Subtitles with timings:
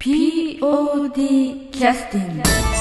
[0.00, 2.79] POD キャスティング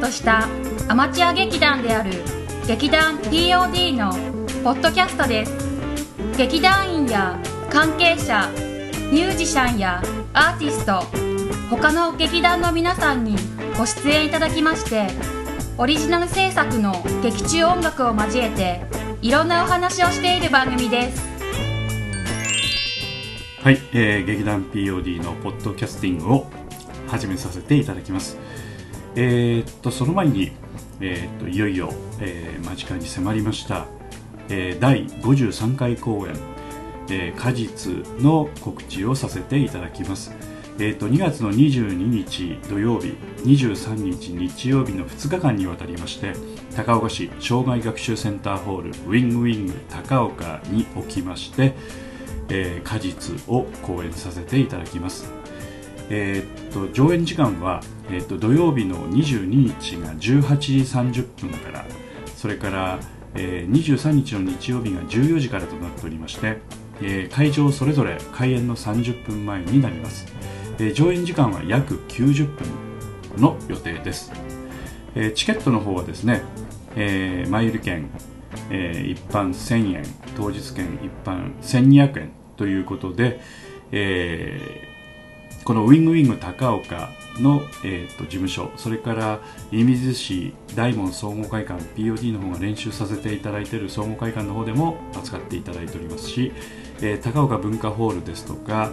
[0.00, 0.48] とした
[0.88, 2.10] アマチュア劇団である
[2.66, 4.10] 劇団 POD の
[4.64, 5.52] ポッドキャストです
[6.38, 7.38] 劇団員や
[7.68, 8.48] 関係者
[9.12, 10.02] ミュージシャンや
[10.32, 11.02] アーティスト
[11.68, 13.36] 他の劇団の皆さんに
[13.76, 15.08] ご出演いただきまして
[15.76, 18.80] オリジナル制作の劇中音楽を交えて
[19.20, 21.22] いろんなお話をしている番組です
[23.62, 26.50] はい、えー劇団 POD のポッドキャスティングを
[27.08, 28.38] 始めさせていただきます。
[29.16, 30.52] えーっと、その前に、
[31.00, 33.86] えーっと、いよいよ、えー間近に迫りました、
[34.48, 36.34] えー第53回公演、
[37.10, 40.32] えー果実の告知をさせていただきます。
[40.78, 46.32] えーっと、2月の22日土曜日、23日日曜日の2日間にわたりまして、
[46.74, 51.74] 高岡市障害学習センターホールウィングウィング高岡におきまして、
[52.48, 55.39] えー果実を講演させていただきます。
[56.10, 57.80] えーっと上演時間は、
[58.10, 60.78] えーっと土曜日の22日が18時
[61.22, 61.84] 30分から
[62.36, 62.98] それから、
[63.34, 66.58] えー23日の日曜日が14時からとなっておりまして、
[67.00, 70.26] えー会場それぞれ開演の30分前になります、
[70.78, 72.66] えー上演時間は約90分
[73.40, 74.32] の予定です、
[75.14, 76.42] えーチケットの方はですね、
[76.96, 78.10] えー前売り券
[78.70, 80.04] えー一般1000円
[80.36, 83.40] 当日券一般1200円ということで、
[83.92, 84.89] えー
[85.64, 96.52] このウィングウィング高岡の、えーと事務所それから射水市大門総合会館 POD の方が練習させていただいている総合会館の方でも扱っていただいておりますし、
[97.00, 98.90] えー高岡文化ホールですとか、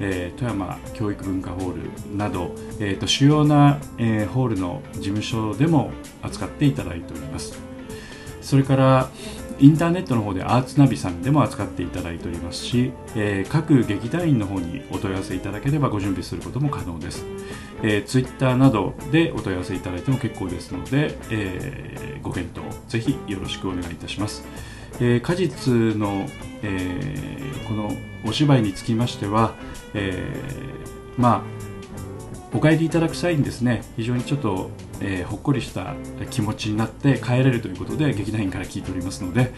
[0.00, 1.74] えー富山教育文化ホー
[2.10, 5.90] ルなど、えーと主要な、えーホールの事務所でも
[6.22, 7.58] 扱っていただいております。
[8.40, 9.10] それから
[9.60, 17.24] インターネットの方でアーツナビさんでも扱っていただいておりますし、えー各劇団員の方にお問い合わせいただければご準備することも可能です。
[17.82, 24.44] えー、ツイッターなどでお問い合わせいただいても結構ですので、えーご検討ぜひよろしくお願いいたします。
[25.00, 26.26] えー果実の、
[26.62, 27.90] えーこの
[28.26, 29.54] お芝居につきましては、
[29.94, 31.42] えーまあ
[32.56, 35.94] お帰りいただく際にですね非常にちょっと、えーほっこりした
[36.30, 39.52] 気持ちになって帰れるということで劇団員から聞いておりますので、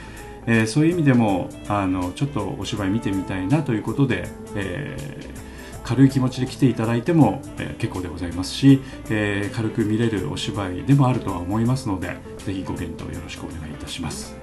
[0.46, 5.46] えーそういう意味でもあのちょっとお芝居見てみたいなということで、えー
[5.86, 14.36] 軽い気持ちで来ていただいても、えー結構でございますし、えー軽く見れるお芝居でもあるとは思いますのでぜひご検討よろしくお願いいたします。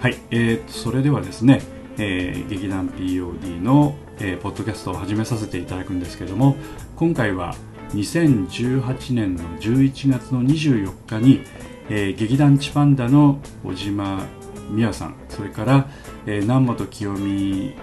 [0.00, 1.62] はい、えーそれではですね、
[1.96, 6.56] えー劇団 POD の、えーポッドキャストを始めさせていただくんですけども
[6.96, 7.54] 今回は
[7.92, 11.42] 2018年の11月の24日に、
[11.88, 14.26] えー劇団チパンダの小島
[14.74, 15.88] 美和さんそれから、
[16.26, 17.74] えー南本清美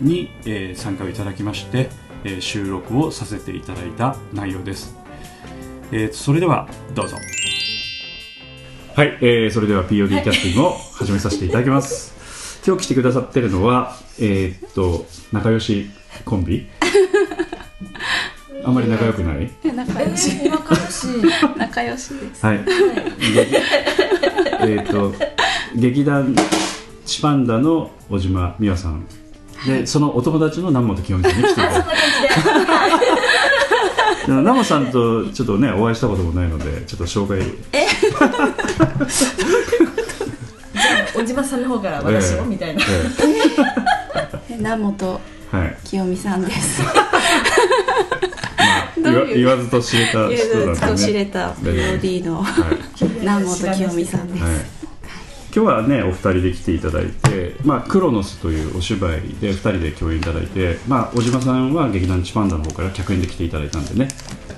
[0.00, 1.90] に、えー参加をいただきまして、
[2.24, 4.96] えー収録をさせていただいた内容です、
[5.92, 7.16] えーそれではどうぞ。
[8.94, 12.14] はい、えーそれでは POD キャスティングを始めさせていただきます。
[12.66, 15.90] 今日来てくださってるのはえーっと仲良し
[16.24, 16.66] コンビ？
[18.64, 19.50] あんまり仲良くない？
[19.74, 20.48] 仲良し。
[20.50, 21.06] 仲良し
[21.56, 22.46] 仲良しです。
[22.46, 22.60] はい。
[24.62, 25.12] えっと
[25.74, 26.34] 劇団
[27.04, 29.06] チパンダの小島美和さん。
[29.66, 31.86] で、そのお友達の南本清美さんに来ていただいて。
[34.28, 37.40] 南本さんとちょっとねお会いしたこともないのでちょっと紹介。
[41.14, 42.44] 小島さんの方から私を、ええ。
[42.46, 42.82] みたいな。
[44.50, 45.20] え南本
[45.52, 45.76] えはい。
[45.84, 46.82] 清美さんです。
[46.82, 47.04] ま あ
[49.02, 52.96] 言わ言わずと知れたゆ人うと知れた POD のはい。
[53.20, 54.64] 南本清美さんです、はい、今
[55.52, 64.08] 日はねお二人で来ていただいて「まあ、クロノス」というお芝居で二人で共演いただいて、まあ、小島さんは劇団チパンダの方から客演で来ていただいたんでね。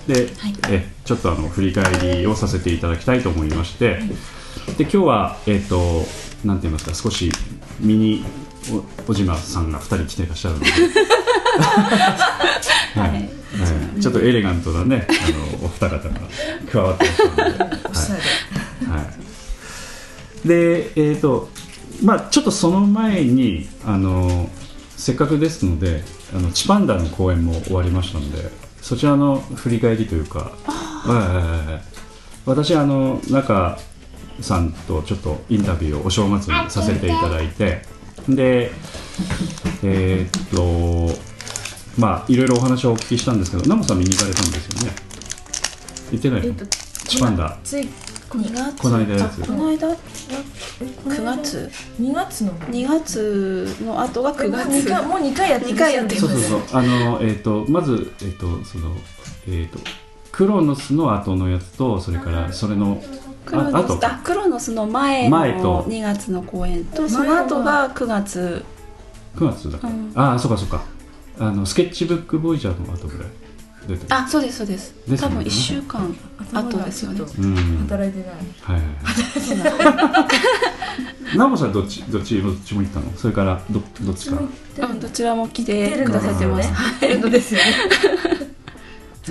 [0.06, 0.28] で、
[0.70, 1.84] えちょっとあの振り返
[2.16, 4.00] りをさせていただきたいと思いまして、
[4.78, 6.06] で今日はえっ、と
[6.46, 7.30] なんて言いますか少し
[7.78, 8.24] ミニ
[8.72, 10.70] お小島さんが二人来てらっしゃるので。
[12.98, 13.37] はいはい
[14.00, 16.20] ちょっとエレガントなねあのお二方が
[16.70, 19.00] 加わってらっしゃるので、はい。
[19.00, 19.04] は
[20.44, 21.48] い、でえっ、と
[22.04, 24.48] まあちょっとその前にあの
[24.96, 26.02] せっかくですので
[26.34, 28.50] あのチパンダの公演も終わりましたので
[28.80, 31.82] そちらの振り返りというか、はいはいはいはい。
[32.46, 33.78] 私あの中
[34.40, 37.82] さんとちょっとインタビューをお正月にさせていただいて
[38.28, 38.70] で
[39.82, 41.37] えーっと
[41.98, 44.94] まあいろいろお話をお聞きしたんですけどナモさん見に行かれたんですよね。
[46.12, 46.46] 行ってないの？
[46.46, 46.66] えっと
[47.08, 47.58] チパンダ。
[47.64, 47.88] つい
[48.28, 49.88] この2月この間のやつあこの間？
[49.90, 49.96] え
[51.02, 56.60] この9月2月の？2月の後が9もう月二回もう2回やってる二回やってそうそうそう。
[56.72, 58.94] あのえーっとまずえーっとその
[59.48, 59.78] えーっと
[60.30, 63.02] クロノスの後のやつとそれからそれの
[63.44, 65.62] クロノああとスあクロノスの前前と。
[65.62, 68.64] の2月の公演とその後が9月。
[69.36, 70.12] 9月だっけ、うん。
[70.14, 70.82] ああそうかそうか
[71.38, 73.28] あのスケッチブックボイジャーの後ぐらい
[73.86, 74.06] 出てる。
[74.10, 74.94] あそうですそうです。
[75.08, 75.36] ですよね。
[75.36, 76.16] 多分1週間
[76.52, 77.20] 後ですよね。
[77.20, 77.54] うん。
[77.88, 78.36] 働いてない。
[78.62, 78.84] はいはい
[79.72, 80.28] は
[81.34, 81.36] い。
[81.36, 83.12] ナモさんどっちどっちどっちも行ったの？
[83.16, 86.04] それからどどっちかうんどちらも来て。
[86.04, 87.66] くださってます出るのですよね。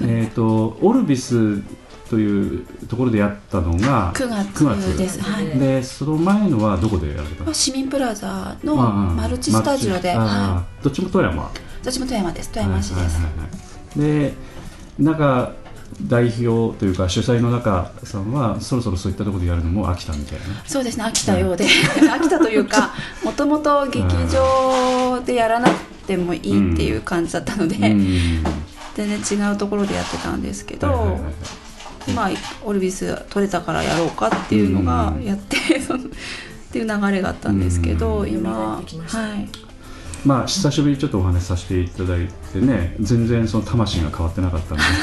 [0.02, 1.62] えっ、とオルビス
[2.10, 4.98] というところでやったのが9 9月。
[4.98, 5.20] です。
[5.22, 5.48] はい。
[5.60, 7.54] でその前のはどこでやられたの？
[7.54, 11.44] 市民プラザのああマルチスタジオで、マルチあはあどっちも富山。
[11.44, 11.48] い、
[11.88, 12.50] どっちも富山です。
[12.50, 13.18] 富山市です、
[13.96, 14.34] で
[15.00, 15.56] 中
[16.02, 20.46] 代表というか主催の中さんはそろそろそういったところでやるのも飽きたみたいな。
[20.66, 22.94] そうですね飽きたようで飽きたというか
[23.24, 28.44] もともと劇場でやらなくてもいいっていう感じだったので、うん。
[28.96, 32.12] 全然違うところでやってたんですけど、はいはいはいはい。
[32.14, 32.30] まあ
[32.66, 35.80] オルビス取れたからやろうかっていうのがうんやって、 っ
[36.70, 38.30] ていう流れがあったんですけど、うん。
[38.30, 38.82] 今は
[39.38, 39.67] い
[40.26, 44.84] まあ久しぶりにちょっとお話しさせていただいてね全然その魂が変わってなかったんで。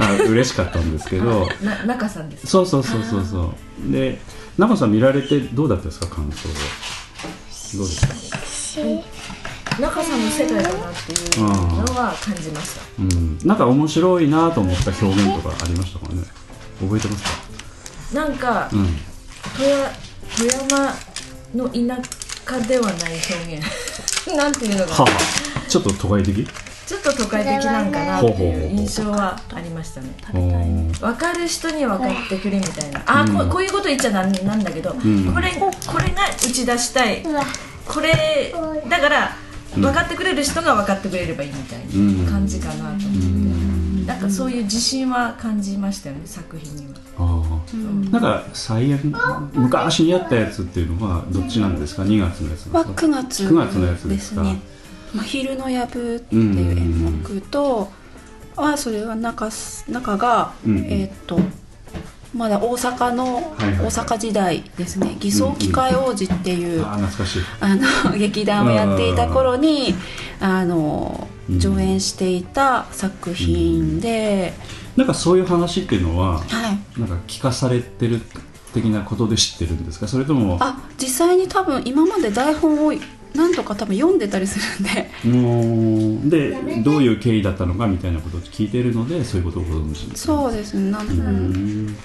[0.00, 1.46] あ嬉しかったんですけど。
[1.62, 3.54] な中さんですそうそうそうそうそ
[3.88, 3.92] う。
[3.92, 4.18] で
[4.56, 6.54] 生さん見られてどうだったですか感想は？
[7.76, 8.80] どうですか
[9.78, 11.46] 中さんの世界だなっていうの
[11.94, 12.82] は感じました。
[12.98, 13.38] うん。
[13.44, 16.22] なんか面白いなと思った表現とかありましたかね？
[16.80, 17.30] 覚えてますか？
[18.14, 18.96] なんかうん。
[19.56, 19.90] 富山
[20.36, 20.94] 富山
[21.54, 22.02] の田
[22.50, 23.64] 舎ではない表現。
[24.36, 25.06] なんていうのはがあ。
[25.68, 26.46] ちょっと都会的？
[26.86, 30.08] ちょっと都会的なんかなっていほう印象はありましたね。
[31.00, 33.02] 分かる人には分かってくれみたいな。
[33.06, 33.36] あ、うん。
[33.36, 35.32] ここういうこと言っちゃなんなんだけど、ん。
[35.32, 35.52] これ
[35.86, 37.22] これが打ち出したい。
[37.86, 38.52] これ
[38.88, 39.36] だから
[39.76, 39.82] うん。
[39.82, 42.24] 分かってくれる人が分かってくれればいいみたいうん。
[42.26, 44.06] な感じかなと思って、うん。
[44.06, 46.94] なんかそういう自信は感じましたよね作品には。
[47.18, 47.39] あー
[48.10, 49.14] なんか再演
[49.52, 54.60] 昔にやったやつっていうのはどっちなんですか？2月のやつはですか？9月9月のやつですすね
[55.14, 57.90] 「真昼のやぶ」っていう演目と、
[58.56, 61.38] あそれは中す中が、うんえーっと
[62.34, 63.86] まだ大阪の、はいはいはい。
[63.86, 65.16] 大阪時代ですね。
[65.18, 67.42] 偽装機械王子っていう、あー懐かしい。
[67.60, 67.82] あの
[68.16, 69.94] 劇団をやっていた頃に
[70.40, 74.54] あのうん上演していた作品で、
[74.96, 76.44] なんかそういう話っていうのはは
[76.96, 77.00] い。
[77.00, 78.20] なんか聞かされてる
[78.74, 80.06] 的なことで知ってるんですか？
[80.08, 82.92] それともあ実際に多分今まで台本を
[83.34, 84.88] 何とか多分読んでたりする
[86.24, 86.50] んで。
[86.52, 90.90] でどういう経緯だったのかみたいなことを聞いているのでそういうことをご存知そうですね。
[90.90, 91.86] なん、ううん。
[91.88, 91.96] ん。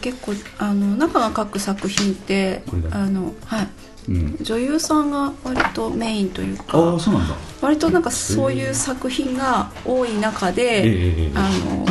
[0.00, 3.68] 結構あの中が書く作品ってあの、はい、
[4.08, 7.34] うん女優さんが割とメインというあかあそうなんだ。
[7.62, 11.86] 割となんかそういう作品が多い中で、ええええあの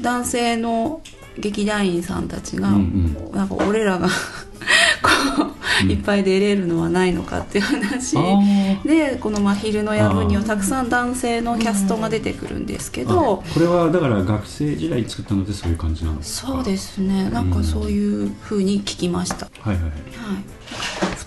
[0.00, 1.00] 男性の
[1.38, 4.08] 劇団員さんたちが、うんなんか俺らが
[5.02, 5.90] こう、うん。
[5.90, 8.16] いっぱい出れるのはないのかっていう話。
[8.84, 16.48] でこの「真昼の夜分」にはたくさん男性のキャストが出てくるんですけど、あこれはだから学生時代に作ったのでそういう感じなんですか。
[16.48, 17.30] そうですね。
[17.30, 19.82] なんかそういうふうに聞きました、はいはいはい。
[19.82, 20.57] はい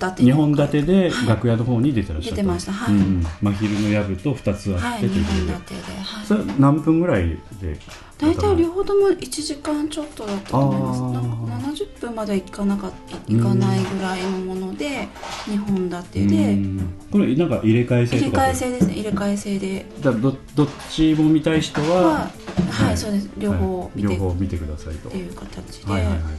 [0.02, 2.36] 2本立てで楽屋の方に出てらっしゃった。
[2.38, 2.72] 出てました。
[2.72, 2.96] はい。
[2.96, 3.26] うんうん。
[3.42, 5.48] 真昼の藪と2つあはい二ってという。
[5.48, 6.26] こと立てで、はい。
[6.26, 7.30] それ何分ぐらい
[7.62, 7.78] で？
[8.18, 11.02] 大体両方とも1時間ちょっとだったと思います。
[11.02, 11.30] なんか
[11.68, 12.92] 70分まではいかなか
[13.28, 15.08] いかないぐらいのもので
[15.48, 16.94] 2本立てうでん。
[17.12, 18.88] これなんか入れ替え制入れ替え制です。
[18.88, 22.32] ね入れ替え制でだどどっちも見たい人は、は
[22.72, 23.30] はい、そうです。
[23.38, 24.08] 両方見て。
[24.08, 25.10] はい両っ方見てくださいと。
[25.10, 26.34] ていう形で、はいはいはいはい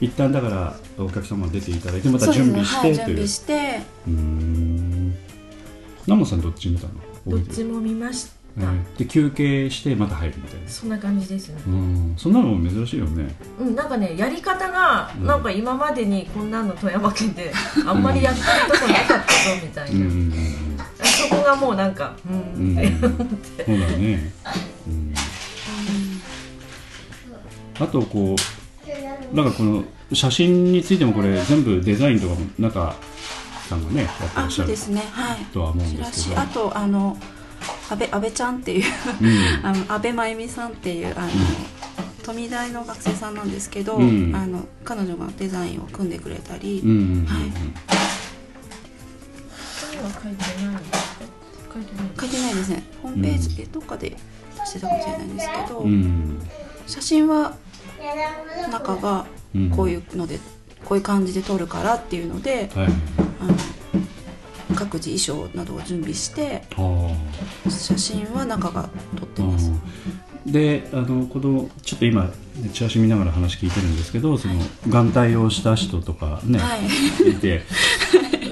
[0.00, 2.64] 一旦だからお客様出ていただいてまた準ね。
[2.64, 2.96] 備してという。
[2.98, 3.80] はい準備して。
[4.06, 5.14] うーん。
[6.06, 6.92] ナモさんどっち見たの？
[7.26, 8.98] どっちも見ました、えー。
[8.98, 10.68] で休憩してまた入るみたいな。
[10.68, 11.60] そんな感じですね。
[11.66, 12.14] うん。
[12.16, 13.34] そんなのも珍しいよね。
[13.58, 15.26] うん、なんかねやり方がうん。
[15.26, 17.52] なんか今までにこんなの富山県で
[17.86, 18.46] あんまりやってる
[18.78, 20.02] とこなかったぞみたいな、うん。
[20.02, 20.08] うん。
[20.08, 20.78] うん。
[21.02, 22.76] そこがもうなんかううん。
[22.76, 24.32] ん、ってそうだね、
[24.86, 25.14] うん、
[27.80, 28.36] あとこう
[29.32, 32.94] なんかこの写真についてもこれ全部デザインとかも中
[33.68, 36.40] さんがねやってらあっしゃるそうですねはいとは思うんチラですけど。
[36.40, 37.16] シあとあの
[37.90, 38.84] 安倍安倍ちゃんっていう
[39.20, 39.66] うん。
[39.66, 41.28] あの安倍真由美さんっていうあの、
[42.22, 44.34] 富大の学生さんなんですけど、うん。
[44.34, 46.90] あの彼女がデザインを組んでくれたり、うん。
[46.90, 47.76] うんうんはい
[52.18, 52.82] 書いてないですね。
[53.02, 54.16] ホームページでどっかで
[54.64, 56.38] してたかもしれないんですけど、うん
[56.86, 57.56] 写真は
[58.70, 59.70] 中がうん。
[59.70, 60.38] こういうので、
[60.84, 62.86] こういう感じで撮るからっていうのではい。
[63.40, 63.54] あの
[64.74, 66.62] 各自衣装などを準備して
[67.68, 70.52] 写真は中が撮ってます、うん。
[70.52, 72.30] であのこのちょっと今
[72.72, 74.54] チラシ見ながら話聞いてるんですけどその
[74.88, 77.30] 眼帯をした人とかね、はい。
[77.30, 77.62] いて。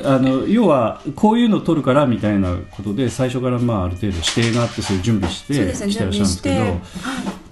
[0.06, 6.80] あの要はこういうの撮るからみたいなことで最初からまあある程度指定があってそういう準備してそうですね来てらっしゃるんですけど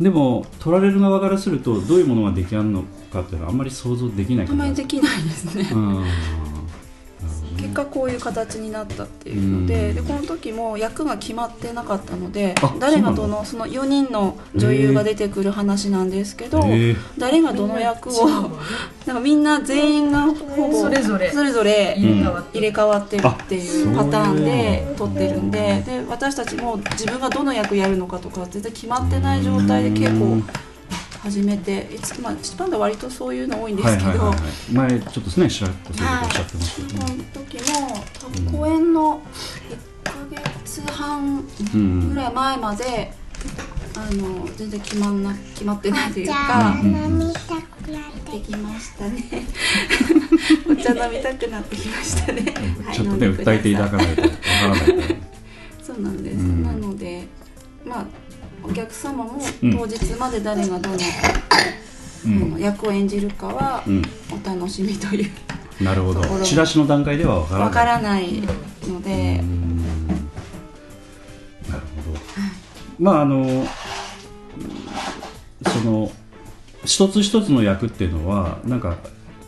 [0.00, 2.82] でも撮られる側からするとどういうものが出来上がるの
[3.12, 5.68] かっていうのはあんまり想像できないあんまりできないですね。
[5.72, 6.04] うん
[7.56, 9.94] 結果こういう形になったっていうので,、うん。
[9.94, 16.62] でこの時も役が決まってなかったのであ誰がどのその？4人の女優が出てくる話なんですけど、
[17.18, 18.28] 誰がどの役を
[19.06, 21.30] なんかみんな全員がほぼそれぞれ。
[21.30, 23.22] それぞれ入れ替わってる。
[23.26, 30.36] っていうパターンであ撮ってるんでで私たちも自分がどの役やるのかとか全然決まってない状態で稽古を
[31.22, 34.90] 始めていつまあ一番で割とそういうの多いんですけど、はいはいはいはい。
[34.90, 36.76] 前ちょっとねちらっとそういうことおっしゃってまし
[37.32, 37.94] たけどその
[38.42, 39.22] 時も公演の
[40.02, 43.12] 1ヶ月半うんぐらい前まで、
[43.96, 49.46] あの全然決まんな決まってないというか、うん飲みたくなってできましたね。
[50.68, 52.42] お茶飲みたくなってきましたね。
[52.84, 53.76] はいちょっとね訴えてい。
[53.76, 55.16] ただかないとわからないから
[55.84, 56.62] そうなんです、うん。
[56.64, 57.28] なので
[57.84, 58.06] まあ
[58.62, 59.72] お客様もうん。
[59.76, 62.60] 当日まで誰がどの,、のん。
[62.60, 64.02] 役を演じるかはうん。
[64.30, 65.30] お楽しみという
[65.80, 66.22] なるほど。
[66.44, 67.64] チラシの段階ではわからない。
[67.64, 68.40] わからない
[68.88, 69.76] のうで、ん。
[69.78, 69.82] な
[71.74, 72.18] るほど。
[72.98, 73.66] まああの
[75.66, 76.10] その
[76.84, 78.96] 一つ一つの役っていうのはなんか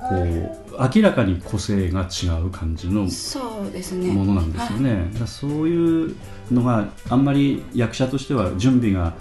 [0.08, 4.12] こう明らかに個性が違う感じのそうですね。
[4.12, 6.16] ものなんですよね、だからそういう
[6.50, 9.14] のがあんまり役者としては準備が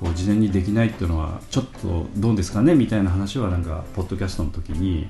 [0.00, 5.06] こう事前にできないっていうのはちょっとどうですかねみたいな話はなんかポッドキャストの時に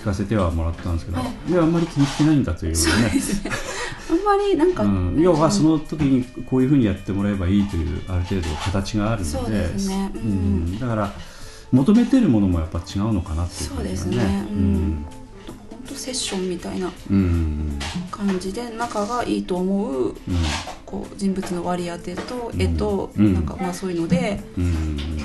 [0.00, 1.52] 聞かせてはもらったんですけど、い。
[1.52, 2.78] やあんまり気にしてないんだというね。
[4.10, 9.52] あんまりなんか、うん、要はその時にこういうふうにやってもらえばいいというある程度形があるので。
[9.88, 10.24] ねううん。
[10.66, 11.12] ん、だから
[11.72, 14.46] 求めてるものもやっぱ違うのかなっていう感じがそうですね。
[14.50, 15.06] うん。
[15.70, 16.90] 本当セッションみたいな
[18.10, 20.14] 感じで仲がいいと思ううん
[20.88, 24.40] こう人物の割り当てと絵と、うんなんかまあそういうので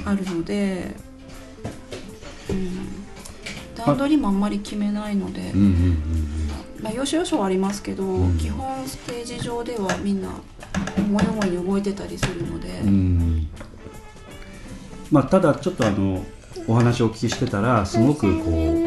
[0.03, 0.93] あるので、
[2.49, 2.77] うん、
[3.73, 5.53] 段取りもあんまり決めないので、
[6.81, 10.29] まあ、要所要所はありますけど、ん基本ステージ上ではみんな
[10.97, 12.67] 思い思いに動いてたりするので、
[15.13, 16.25] まあただちょっとあの
[16.67, 18.79] お話をお聞きしてたらすごくこう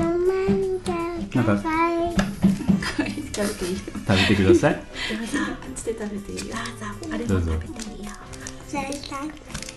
[1.37, 2.13] なんかください。
[3.37, 3.43] 食
[4.09, 4.81] べてくださいあっ
[5.77, 6.57] ちで食べていいよ。
[7.29, 7.53] どうぞ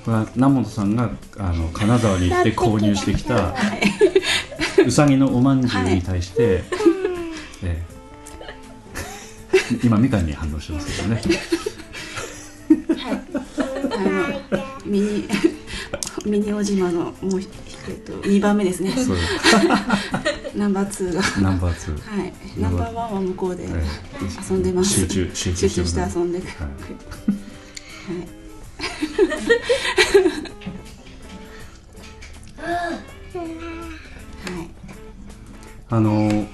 [0.05, 3.53] これは南本さんがあの金沢に行って購入してきた
[4.87, 6.63] うさぎのおまんじゅうに対して、
[7.63, 7.83] ええ
[9.83, 11.21] 今みかんに反応してますけどね。
[12.89, 13.11] あ
[14.55, 15.27] のミニ
[16.25, 18.91] ミニ小島のもう、えっと、2番目ですね。
[18.91, 19.17] そう
[20.55, 21.21] ナンバー2が。
[21.41, 22.17] ナンバーツー。
[22.19, 22.33] はい。
[22.57, 23.67] ナンバーワンは向こうでえ
[24.49, 25.01] 遊んでます。
[25.01, 26.47] 集中集中して遊んで、はい。
[26.47, 26.63] は
[33.35, 33.47] い
[34.55, 34.69] はい。
[35.91, 36.45] あの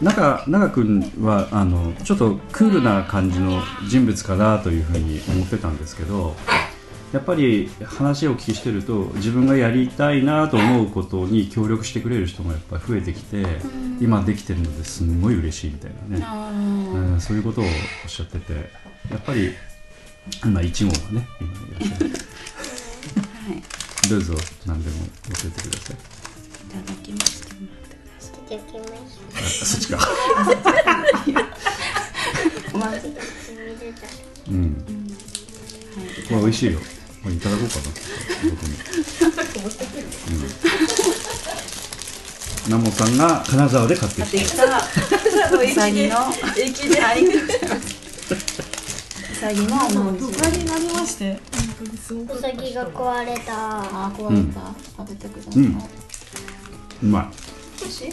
[0.00, 6.34] 中中君はあのちょっとクールな感じの人物かなというふうに思ってたんですけど
[7.14, 13.46] やっぱり話をお聞きしてると自分がやりたいなと思うことに協力してくれる人がやっぱり増えてきて
[14.00, 17.70] 今できてるのですんごい嬉しいみたいなね、あうん、そういうことをおっ
[18.08, 19.52] しゃっててやっぱり
[20.44, 22.06] 今1号がね今いらっしゃる。
[22.08, 22.16] ーは
[23.54, 23.62] い
[24.10, 24.34] どうぞ
[24.66, 25.96] 何でも教えてください。
[25.96, 25.98] い
[26.68, 27.54] ただきまして。
[27.54, 29.98] もらってくださいいただきましあそっちか。
[32.74, 33.14] おまんじゅう
[33.80, 34.08] 水だ
[34.48, 34.62] うん。
[34.64, 36.28] はい。
[36.28, 36.80] これ美味しいよ
[37.24, 37.82] これいただこうかな。
[38.50, 40.44] 僕も、うん、
[42.66, 43.16] 南本さん。
[43.16, 46.16] が金沢で買って買ってきたうさぎの
[46.58, 47.54] 駅でありがとうご
[49.40, 51.40] ざいますうさぎになりまして
[52.10, 54.74] うかったさぎが壊れたあ壊れた、うん。
[54.96, 55.78] 食べてください、うん。
[57.04, 57.32] うま
[57.80, 58.12] 美味しいい、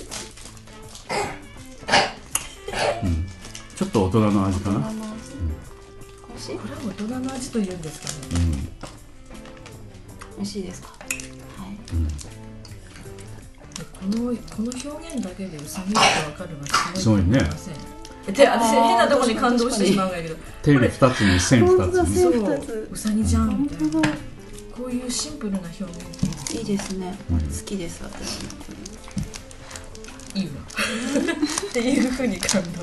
[3.75, 7.81] ちょっと大人の味かな美味し味これは大人の味というん。
[7.81, 9.00] ですかねうん。
[10.41, 10.87] 美味しいですか？
[10.89, 11.75] はい。
[13.93, 16.05] このこの表現だけでうさぎってわ
[16.35, 18.33] かるのはすごいねと思ません？
[18.33, 20.35] で私変なところに感動してしまうんだけど。
[20.63, 22.19] 手に二つに線二つに。
[22.19, 22.87] そう。
[22.91, 24.01] うさぎじゃんみたいな。
[24.75, 26.57] こういうシンプルな表現って。
[26.57, 27.39] いいですね、うん。
[27.39, 28.41] 好きです私
[30.35, 30.51] いいわ。
[31.69, 32.79] っていうふうに感動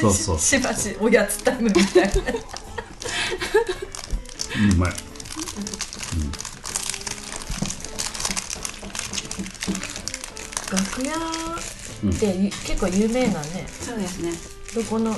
[0.00, 0.38] そうそう。
[0.38, 2.06] しばしおやつタイムみたい。
[2.06, 2.12] な
[4.74, 4.92] うまい
[10.70, 14.32] 楽屋ってゆ結構有名なねそうですね。
[14.74, 15.14] どこの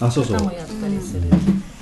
[0.00, 0.38] あそうそう。
[0.38, 1.22] 方もやったりする。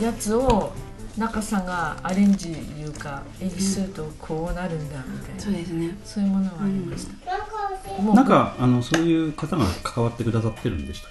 [0.02, 0.72] やつを
[1.16, 5.40] 中さんがアレンジいうか演出するとこうなるんだみたいな。
[5.40, 5.98] そうですね。
[6.04, 11.08] そういうものがありました、もうなんかあのそういう方が関わってくださってるんでした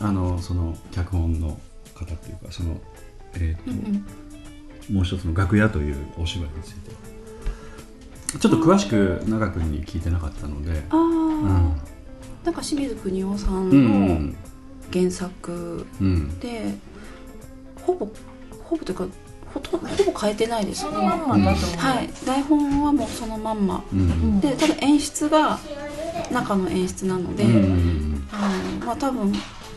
[0.00, 1.60] あのその脚本の
[1.94, 2.80] 方っていうかその
[3.34, 4.04] えっ、と、うん
[4.88, 4.94] うん。
[4.94, 6.90] もう一つの楽屋というお芝居について。
[8.38, 10.82] ちょっと詳しく長君に聞いてなかったので。
[10.90, 11.80] ああ、うん。
[12.44, 13.70] なんか清水邦夫さうん。
[13.70, 14.34] んの
[14.92, 16.38] 原作うん。
[16.40, 16.74] で、
[17.82, 18.08] ほぼ
[18.64, 19.06] ほぼというか
[19.52, 20.90] ほとんどほぼ変えてないですね。
[20.90, 22.10] そのまんまだと思う、はい。
[22.24, 23.84] 台本はもうそのまんま。
[23.92, 24.40] うん。
[24.40, 25.58] で多分演出が
[26.32, 28.48] 中の演出なので、うんうんあ
[28.80, 29.32] のまあ多分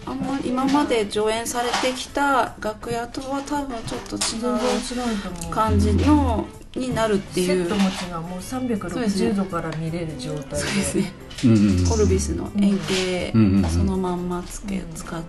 [0.05, 6.45] あんまり今まで上演されてきた楽屋とは多分ちょっと違違う感じの
[6.75, 7.47] になるっていう。
[7.47, 8.75] セットも違うもうそうで
[9.09, 10.55] す360ね度から見れる状態で。
[10.57, 11.13] そうですね。
[11.45, 15.21] うんうんうんコルビスの円形うんうんうんそのまんまつけ使っ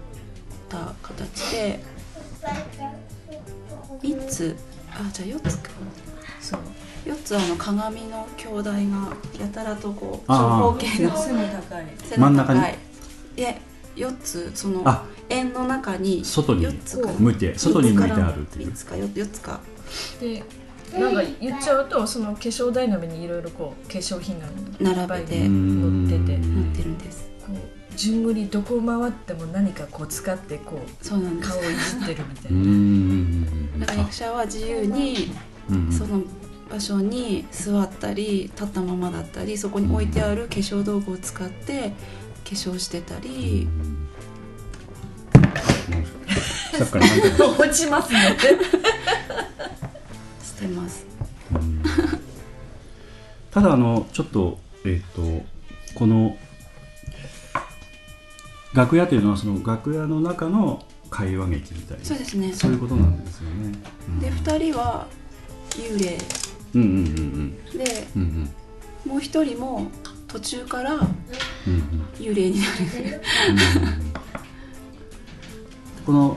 [0.68, 1.84] た形で。
[4.02, 4.56] 3つ。
[4.92, 5.70] あじゃあ4つか。
[6.40, 6.60] そう
[7.06, 8.78] 4つあの鏡の兄弟が
[9.38, 11.16] やたらとこうあ長ー方形の。
[11.22, 11.86] 背の高い。
[12.18, 12.60] 真ん中に？
[12.60, 12.78] 高い。
[13.36, 13.60] で
[13.96, 17.12] 4つそのあ円の中に外に4つか。
[17.12, 18.68] 向いて外に向いてあるっていう。
[18.68, 19.60] 3つか 4, 4つか
[20.20, 20.44] で
[20.98, 24.46] なんか言っちゃうとその化粧台の上にいろいろこう化粧品が
[24.80, 26.36] 並べて乗ってて。
[26.36, 26.64] うん。
[26.64, 27.28] なってるんです。
[27.46, 31.50] こう順繰りどこ回っても何かこう使ってこうそうなんです。
[31.50, 31.72] 顔をいじ
[32.04, 32.68] ってるみたいうんうん。
[32.68, 35.32] うんだから役者は自由に
[35.70, 35.92] うん。
[35.92, 36.22] その
[36.70, 41.92] 場所に座ったり立ったままだったりそこに置いてある化粧道具を使って
[42.44, 43.66] 化粧してたり、
[46.76, 47.06] さっきから
[47.58, 48.36] 落ちますね。
[50.42, 51.06] してます。
[51.54, 51.82] うん。
[53.50, 55.22] ただあのちょっとえっ、と
[55.94, 56.36] この
[58.74, 62.04] 楽屋というのはその楽屋の中の会話劇みたいな。
[62.04, 62.52] そうですね。
[62.52, 63.78] そういうことなんですよね。
[64.08, 64.20] うん。
[64.20, 65.06] で2人は
[65.70, 66.18] 幽霊。
[66.74, 68.22] うんうんうんでうん
[69.06, 69.10] うん。
[69.12, 69.86] もう1人も
[70.34, 70.98] 途中から
[72.18, 73.20] 幽霊になる
[76.04, 76.36] この、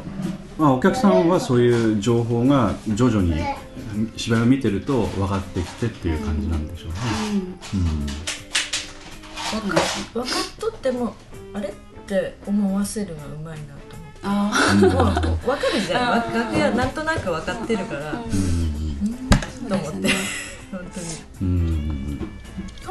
[0.55, 3.41] まあ、お客さんはそういう情報が徐々に
[4.15, 6.95] 芝居を見てると分かってきてっていう感じなんでしょうね。
[7.73, 8.05] うん。
[9.61, 9.81] 分か
[10.13, 11.15] 分かっとっても
[11.55, 11.73] あれっ
[12.05, 14.19] て思わせるのがうまいなと思って。
[14.21, 18.11] あうんもう分かるじゃんわ楽屋なんとなく分かってるから。
[18.13, 19.67] うん。
[19.67, 20.09] と思って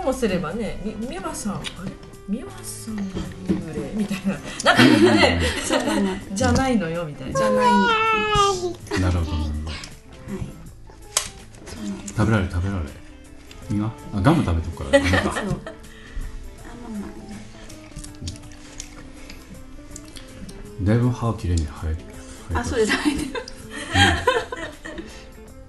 [0.07, 1.91] もすればねみ美和さんあれ？
[2.29, 4.35] 美和さんの幽霊みたいな。
[4.65, 5.41] なんかみんなね
[6.33, 7.39] じゃないのよみたいな。
[7.39, 7.65] じゃない。
[7.67, 7.73] なる
[8.55, 9.01] ほど。
[9.01, 9.33] なるほど。
[9.33, 9.35] い
[12.09, 12.85] 食べられ食べられ。
[13.71, 15.01] いいがあガム食べとくから。
[20.83, 23.13] だいぶ歯きれいに生え生えああそうですはい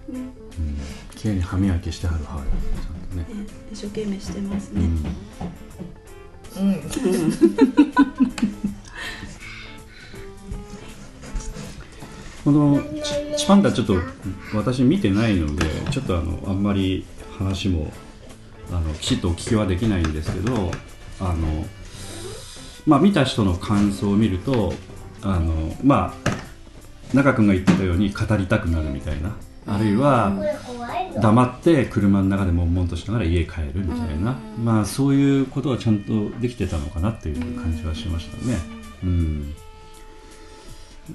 [0.10, 0.34] うん。
[1.16, 2.44] きれいに歯磨きしてはる歯
[3.18, 3.24] ね。
[3.24, 4.88] ね一生懸命してますね、うん
[6.58, 6.82] うん
[12.48, 13.96] このチチパンダちょっと
[14.56, 17.06] 私見てないのでちょっとあのあんまり
[17.38, 17.92] 話も
[18.72, 20.72] あのきちっとお聞きはできないんですけど
[21.20, 21.66] あの
[22.86, 24.74] まあ見た人の感想を見ると
[25.22, 26.14] あのま
[27.14, 29.36] あ中君が言ってたように語りたくなるみたいな
[29.68, 30.34] あるいは
[31.22, 38.58] 黙って車の中で悶々としながら家帰るみたいな、まあそういうことはちゃんとできてたのかなっていう感じはしましたね。
[39.04, 39.54] うん。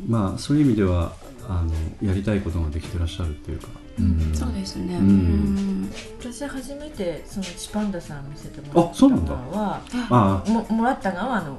[0.06, 1.12] まあそういう意味では
[1.48, 1.72] あの
[2.06, 4.34] やりたいことができてらっしゃるっていうか、うん。
[4.34, 5.08] そうですね、うん。
[5.08, 9.34] うん私初めてそのチパンダさん見せてもらあそうなんだ。
[9.34, 10.50] ったのはああ。
[10.50, 11.58] ももらったのはあの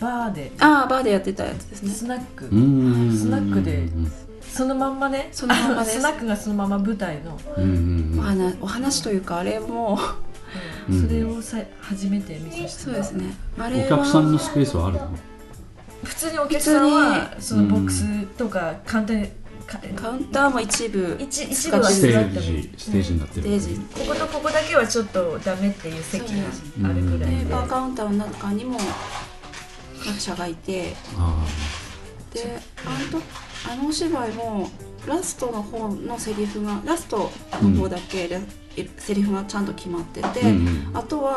[0.00, 0.52] バーで。
[0.58, 1.90] ああバーでやってたやつですね。
[1.90, 3.16] スナック、うん。
[3.16, 3.88] スナックで
[4.50, 6.00] そのまんまねそのまんまです。
[6.00, 7.38] スナックがそのまま舞台の。
[7.56, 7.66] うんう
[8.16, 9.98] んお話お話というかあれも
[10.88, 11.08] うん。
[11.08, 13.32] それをさ初めて見させてそうですね。
[13.58, 15.08] あおれは客さんのスペースはあるの？
[16.04, 19.28] 普通にお客さんはそのボックスとか簡単に
[19.66, 26.22] かカウンターも一部一一部はステージステージになってるステージこことここだけはちょっとダメっていう席
[26.82, 27.44] があるぐらいで。
[27.44, 28.78] でバーカウンターの中にも
[30.04, 30.94] 各社がいて。
[31.16, 31.46] あ
[32.32, 33.24] であのと
[33.68, 34.68] あのお芝居も
[35.06, 37.30] ラストの方のセリフがラスト
[37.62, 38.40] の方だけで、
[38.98, 40.90] セリフがちゃんと決まってて、うんうん。
[40.94, 41.36] あとは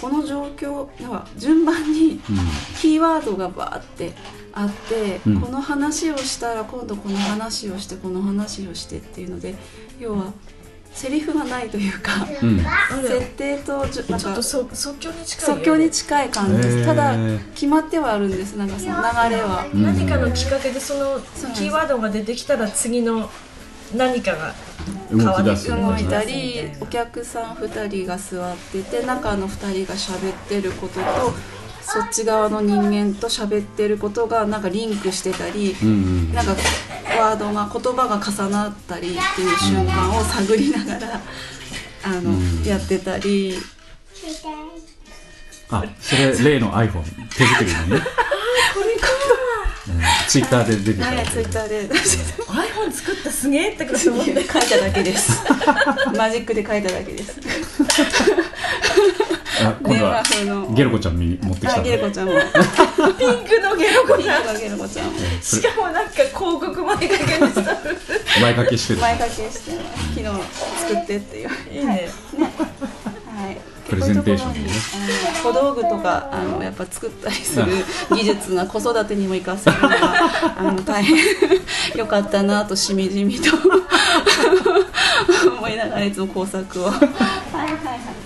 [0.00, 2.20] この状況なんか順番に
[2.80, 4.12] キーワードがバーって
[4.52, 5.40] あって、うん。
[5.40, 9.54] この話をしたら今度この話をしてこの話をしてっていうので
[9.98, 10.32] 要は
[10.96, 12.58] セリフがないというか、うん。
[13.02, 16.62] 設定となんかちょっとそ即興に近いよ即興に近い感じ。
[16.62, 17.14] です、ただ
[17.54, 18.54] 決まってはあるんです。
[18.54, 19.82] なんかその流れは、うん。
[19.84, 21.20] 何かのきっかけでその
[21.54, 23.30] キーワードが出てきたら次の
[23.94, 24.54] 何かが
[25.12, 25.68] 動き出す。
[25.68, 31.02] 動いた変りわってお客さん2人が座ってて中の2人が喋ってることと
[31.86, 36.56] そっち側の人間と喋ってることがなんかリンクしてたり、うんうんなんか
[37.18, 41.20] ワードが言葉が重なったりっていう瞬間を探りながら
[42.04, 42.62] あの、うん。
[42.64, 43.54] やってたり。
[45.68, 48.02] あそれ例の iPhone 手作りのね。
[50.28, 51.06] ツイッターで出てた。
[51.06, 51.88] はいツイッターで。
[51.88, 54.10] iPhone 作ったすげえってこと。
[54.12, 55.42] 思っ書いてただけです。
[56.16, 57.40] マジックで書いただけです。
[59.25, 59.25] あ
[59.82, 60.22] 今度は
[60.74, 62.34] ゲルコちゃんに持ってきたゲルコちゃんも。
[63.18, 64.58] ピンクのゲロコちゃん。
[64.58, 65.06] ゲルコちゃん。
[65.06, 69.00] もしかもなんか広告前掛けにしたお前掛けしてる。
[69.00, 69.70] 前掛けして
[70.14, 70.24] 昨日
[70.88, 71.50] 作ってっていう。
[71.72, 72.08] いいね。
[72.38, 73.58] はい。
[73.88, 74.66] プレゼンテーションでね。
[75.42, 77.66] こういうところにあの小道具とかあのやっぱ作ったりする
[78.10, 79.96] 技術が子育てにも活かせるのが
[80.58, 81.16] あの大変。
[81.94, 83.56] 良かったなとしみじみと。
[85.56, 86.90] 思いながらいつも工作を。
[86.90, 88.25] はいはいはい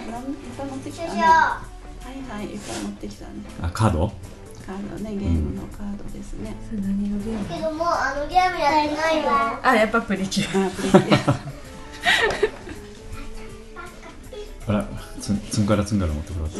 [0.00, 1.62] ってきた何いっぱい持ってきたねは
[2.10, 3.30] いはいいっぱい持ってきたね。
[3.62, 4.12] あカード？
[4.66, 9.60] カードねゲームのカードですね、それ何のゲームけどもうあのゲームやってないわ。
[9.62, 10.66] あやっぱプリキュア。
[10.66, 11.00] あプリキュ
[11.30, 11.34] ア。
[14.68, 14.88] あら
[15.20, 16.58] つんつんからつんから持ってもらって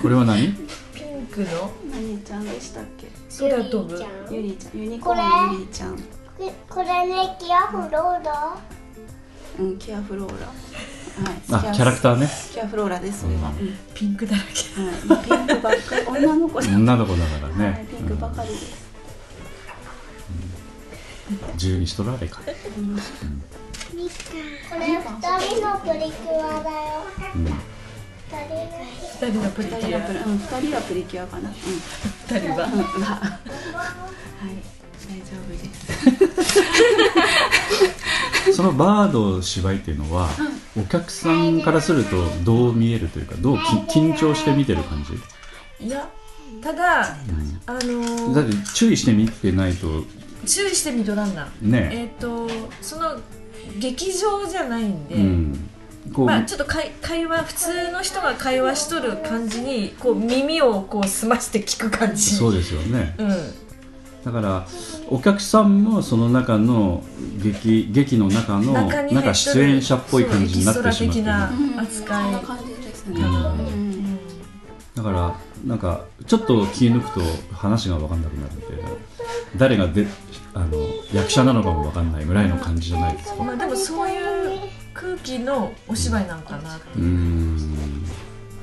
[0.00, 0.52] これは何？
[0.94, 1.70] ピンクの？
[1.90, 3.08] 何ちゃんでしたっけ？
[3.38, 4.04] 空飛ぶ。
[4.30, 4.80] ゆりちゃん。
[4.80, 5.16] ユニコーン
[5.48, 5.96] のゆりちゃん。
[5.96, 6.02] こ
[6.68, 8.56] これねキアフローラ。
[9.58, 10.48] うんキアフローラ
[11.22, 11.34] はい。
[11.68, 12.28] あキャラクターね。
[12.52, 13.20] キアフローラです。
[13.22, 13.78] それは、うん。
[13.94, 14.80] ピンクだらけ。
[14.80, 16.02] はい、ピンクばっかり。
[16.06, 17.58] 女の子女の子だからはい。
[17.58, 18.84] ねピンクばかりです、
[21.54, 22.40] 自由にしとられか。
[22.40, 22.54] これ
[24.86, 26.74] 二人のプリキュアだよ。
[27.36, 27.44] うん。
[27.46, 28.74] 二人が
[29.22, 30.00] 二人のプリキュア。
[30.00, 30.32] はプリうん。
[30.38, 31.48] 二人はプリキュアかな。
[31.48, 31.54] うん。
[31.54, 32.66] 二人は？
[32.66, 32.72] うん。
[32.74, 34.54] うんはい。
[35.06, 35.58] 大丈夫で
[36.44, 36.60] す
[38.52, 40.28] そのバード芝居っていうのは
[40.78, 45.04] お客さんからするとどう見えるというかどうき緊張して見てる感
[45.80, 45.86] じ？
[45.86, 46.08] いや
[46.62, 47.02] ただ
[47.66, 50.04] あのーだって注意して見てないと。
[50.46, 51.48] 注意してみとらんな。
[51.62, 52.04] ねえ。
[52.16, 52.48] っ、と
[52.80, 53.16] その
[53.78, 55.70] 劇場じゃないんで、うん。
[56.26, 62.34] まあ、ちょっと会会話普通の人が会話しとる感じにこう耳をこう澄まして聞く感じ。
[62.36, 63.14] そうですよね。
[63.18, 63.63] うん
[64.24, 64.66] だから
[65.10, 67.04] お客さんもその中の
[67.42, 72.34] 劇劇の中のなんか出演者っぽい感じになってしまってそうエキストラる的な扱い。
[73.10, 73.78] うん。
[73.78, 73.94] うん
[74.94, 75.34] だから
[75.66, 77.20] なんかちょっと気抜くと
[77.54, 78.90] 話が分かんなくなるみたいな。
[79.56, 80.06] 誰がで
[80.54, 80.78] あの
[81.12, 83.42] 役者なのかも分かんないぐらいの感じじゃないですか。
[83.42, 84.60] まあでもそういう
[84.94, 88.04] 空気のお芝居なんかなうーん。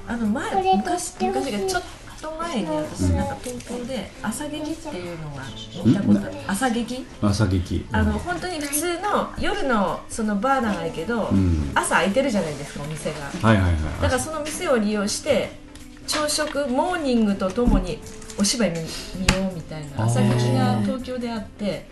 [0.07, 1.83] あの前昔昔がちょっ
[2.21, 5.43] と前に私なんか東京で朝劇っていうのが
[5.83, 7.05] 見たこと朝劇？
[7.21, 7.85] 朝劇。
[7.91, 11.71] あの本当に普通の夜のそのバーなんやけど、うん。
[11.73, 13.19] 朝開いてるじゃないですかお店が。
[13.47, 15.59] はいはいだからはいその店を利用して
[16.07, 17.99] 朝食モーニングとともに
[18.39, 21.85] お芝居見見ようみたいな朝劇が東京であって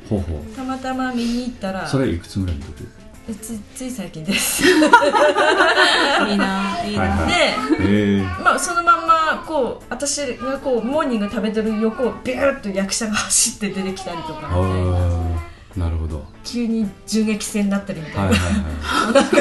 [0.55, 2.83] たまたま見に行ったらうそれいくつぐらいの時？
[2.83, 2.98] え
[3.35, 4.63] つつい最近です。
[4.63, 4.85] いいな
[6.27, 7.27] いいな、はいはい。
[7.27, 7.33] で
[7.81, 14.49] ええまあそのまんまこう私がこうモーニング食べてる横をビューッと役者が走って出てきたりとか。
[14.51, 16.25] ああなるほど。
[16.43, 18.53] 急に銃撃戦になったりみたはいいな、はい。
[18.53, 19.35] はい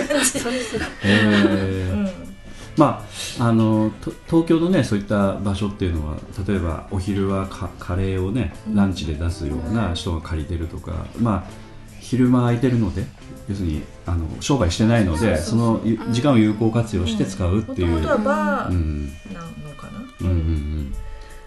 [1.05, 2.29] ええうん。
[2.77, 3.05] ま
[3.41, 11.51] あ、あのと東京のねそういった場所っていうのは例えばお昼はカカレーをねランチで出すような人が借りてるとか、まあ
[11.99, 13.05] 昼間空いてるので
[13.49, 20.95] 要するにあの商売してないのでそのゆ時間を有効活用して使うっていう、もとはバーうんなのかな、うんうんうん。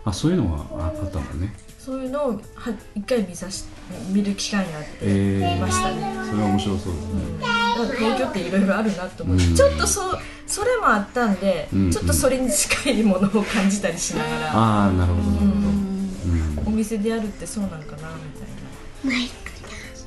[0.03, 1.53] あそういうのがああったんだね。
[1.77, 3.65] そういうのをは一回見さし
[4.11, 6.93] 見る機会があってえー、ましたね、それは面白そう。
[6.93, 10.01] だね、だから東京っていろいろあるなと思って、うんちょっとそ
[10.45, 15.67] それもあったんで、うんちょっとそれに近いものを感じたりしながら、ああなるほどなるほど、
[16.67, 16.67] うん。
[16.67, 19.40] お店でやるってそうなんかなみたいな。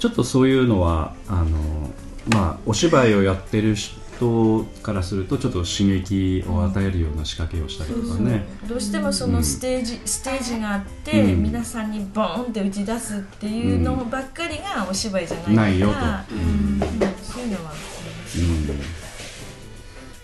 [0.04, 1.90] ちょっとそういうのはあの
[2.28, 11.42] まあお芝居をやってる人からするとちょっと刺激を与えるような仕掛けをしたりとかね、どうしてもそのステージ、ステージがあって、うん。
[11.44, 16.34] 皆さんにボーンって打ち出すっていうのばっかりがお芝居じゃないから、ないよと。
[16.34, 16.80] うん。
[17.22, 17.72] そういうのは。
[17.72, 18.80] うん。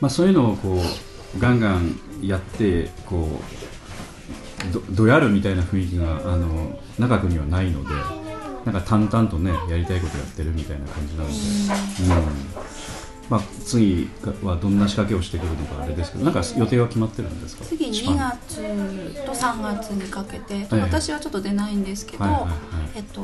[0.03, 3.41] まあ、そういうのをこうガンガンやってこ
[4.69, 8.20] うどどやるみたいな雰囲気があの長くにはないので
[8.65, 12.51] なんか淡々とねやりたいことやってるみたいな感じなので、うん。
[13.31, 14.11] まあ、次
[14.43, 17.65] はどんな仕掛けをしてくるのかあれですけどなんか予定は決まってるんですか？
[17.65, 18.57] 次2月
[19.25, 22.53] と3月にかけて、はい私はちょっと出ないんですけど、はいはいはい。
[22.97, 23.21] えっと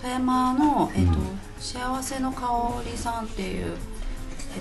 [0.00, 1.38] 富山の、えっとうん。
[1.58, 2.46] 幸せの香
[2.84, 3.72] りさんっていう、
[4.54, 4.58] え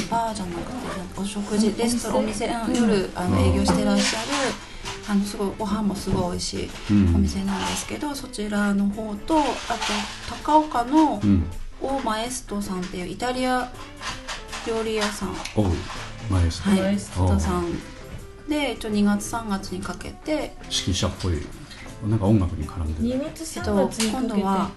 [0.00, 4.26] っと、バーじゃなくてお食事レストランお店、うん夜あの営業してらっしゃる
[5.08, 7.14] あのすごいご飯もすごい美味しいうん。
[7.16, 9.46] お店なんですけど、そちらの方とあと
[10.44, 11.44] 高岡のうん。
[11.82, 13.70] オーマエストさんっていうイタリア
[14.66, 15.34] 料理屋さん。
[15.56, 15.66] おう
[16.30, 17.78] マエスト、はい、ストさん
[18.48, 21.34] で一応2月3月にかけて、指揮者っぽい
[22.08, 23.20] なんか音楽に絡んでる。
[23.20, 24.70] 2月3えっと、月にかけて今度は、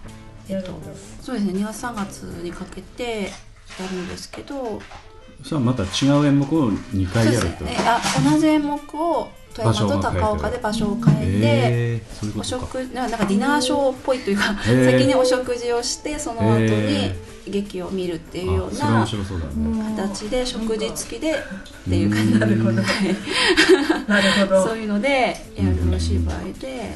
[0.50, 0.90] やるんだ、
[1.22, 3.30] そうですね2月3月にかけてや
[3.90, 4.82] るんですけど。
[5.44, 7.66] それはまた違う演目を2回やるってこと？
[7.66, 7.88] ですね。
[7.88, 8.02] あ
[8.32, 9.30] 同じ演目を
[9.64, 17.16] 富山と高岡で場所を変えて、えー、そういうこお食なんかディナーショーっぽいというか、先にお食事をしてその後にへ
[17.50, 19.06] 劇を見るっていうような
[19.96, 21.36] 形で食事付きでっ
[21.90, 22.46] ていう感じうんな。
[22.46, 24.68] るほどなるほど。
[24.68, 26.96] そういうのでやるお芝居で、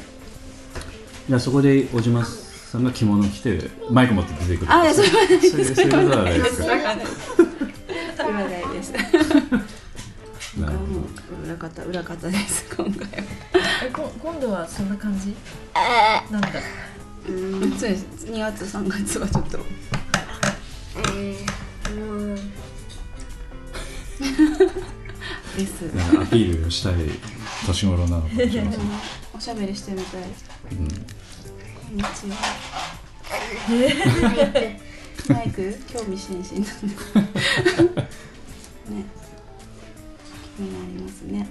[1.28, 4.72] じゃあそこで小島さんが着物着てマイク持って出てくる。
[4.72, 5.50] あそれはないです。
[5.50, 6.56] そういうそういうことはないです。
[6.56, 6.96] それはない
[8.72, 8.92] です
[10.58, 13.08] なるほもう裏方裏方です今回は
[13.86, 14.88] えこ今度はそん。
[14.90, 15.34] な感じ
[16.30, 16.40] なん。
[16.42, 16.48] だ
[17.28, 17.70] うん。
[17.78, 19.58] そうです2月3月はちょっと
[25.56, 26.16] ですどなん。
[26.16, 26.94] かアピールしたい
[27.66, 28.80] 年頃なのかもしれません、
[29.34, 30.78] おしゃべりしてみたいですうん。
[30.78, 30.84] こ
[31.92, 31.96] ん。
[31.96, 32.36] にちは
[35.28, 37.24] マイク興味津々なん。
[37.24, 39.04] でね
[40.62, 41.48] になりますね。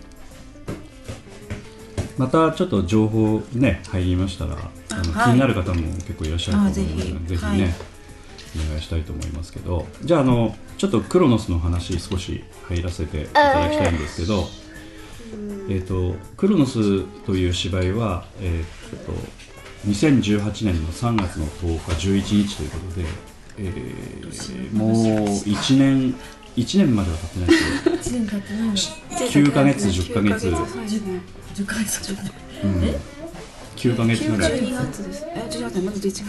[2.17, 4.57] またちょっと情報ね入りましたら
[4.91, 5.25] あの、はい。
[5.31, 7.45] 気になる方も結構いらっしゃると思うのであぜひ。
[7.45, 7.73] ね、はい。
[8.65, 9.87] お願いしたいと思いますけど。
[10.03, 14.47] じゃああのちょっとクロノスの話少し入らせていただきたいんですけど、
[15.69, 19.13] えー、とクロノスという芝居は、えー、と
[19.87, 23.05] 2018年の3月の10日11日ということで、
[23.57, 26.15] えーもう1年
[26.57, 27.95] 1年までは経ってないですけど。
[27.95, 30.47] 1年経ってないの？9ヶ月10ヶ月。
[30.47, 32.11] 9ヶ月。
[32.11, 32.33] 10ヶ月。
[32.63, 32.83] うん。
[32.83, 32.99] え
[33.75, 35.25] ？9ヶ月ぐらい、12月です。
[35.27, 36.25] え12月まだ11月。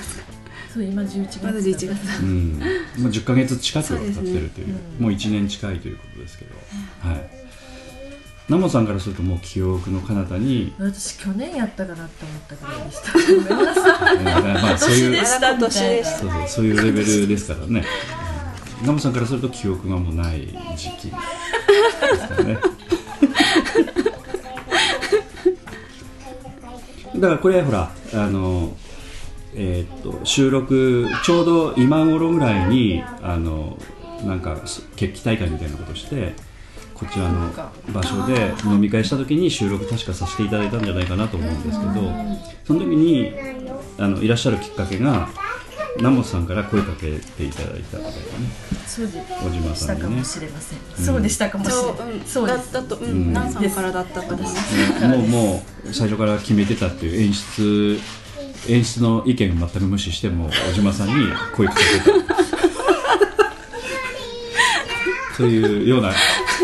[0.73, 1.45] そう今11月。
[1.45, 1.89] まだ11月。
[1.89, 2.59] だうん、
[2.99, 4.39] もう10ヶ月近くは経ってるという。
[4.39, 6.55] そうですねもう1年近いということですけど、
[7.01, 7.31] はい。
[8.49, 13.13] ナモさんからするともう記憶の彼方に、私去年やったかなって思ったぐらいでした。
[13.13, 15.59] ごめんなさいえーまあそういう年でした。
[16.19, 17.85] そうそうそういうレベルですからね、
[18.83, 21.17] うんナモさんからすると記憶がもうない時期で
[22.21, 22.59] すからね。
[27.17, 28.73] だからこれほらあの
[29.55, 33.79] えーっと収録ちょうど今頃ぐらいにあの
[34.25, 34.57] なんか
[34.97, 36.35] 決起大会みたいなことして
[36.95, 37.51] こちらの
[37.93, 41.93] 場所で飲み会した時に収録確かさせていただいたんじゃないかなと思うんですけど
[42.65, 43.33] その時に
[43.99, 45.29] あのいらっしゃるきっかけが
[45.97, 48.15] 南本さんから声かけていただいたみたいなね
[48.87, 50.25] そうで小島したかもさんにね。
[50.25, 55.01] しれません、そうでしたかもしれそう、ない、うん、そうだったと、うん、うんナンさんからだったと思います。
[55.01, 58.01] ねもうもう最初から決めてたっていう演出
[58.69, 61.15] 演出の意見を全く無視しても小島さんに
[61.55, 62.43] 声かけてた。
[65.37, 66.13] というような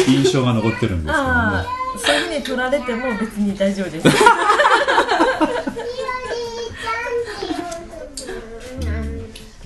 [0.06, 1.78] 印象が残ってるんですけども。
[1.98, 4.06] そういうふうに取られても別に大丈夫です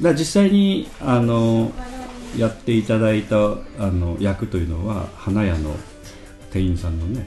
[0.03, 1.73] だ実際にあの
[2.37, 5.75] やっていただいたあの役というのは花屋の
[6.51, 7.27] 店員さんのね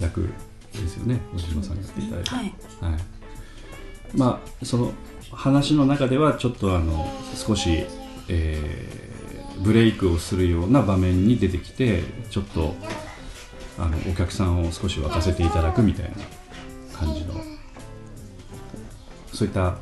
[0.00, 0.28] 役
[0.72, 1.20] ですよね。
[1.34, 2.44] 小島さんがやっていただいた、はい。
[2.80, 3.00] はい、
[4.14, 4.92] まあその
[5.32, 7.86] 話の中ではちょっとあの少し、
[8.28, 9.08] えー
[9.60, 12.74] ブレイクをするような場面に出てきてちょっと
[13.78, 16.16] あのお客さんを少し沸かせていただくみたいな
[16.96, 17.34] 感じの
[19.32, 19.78] そういった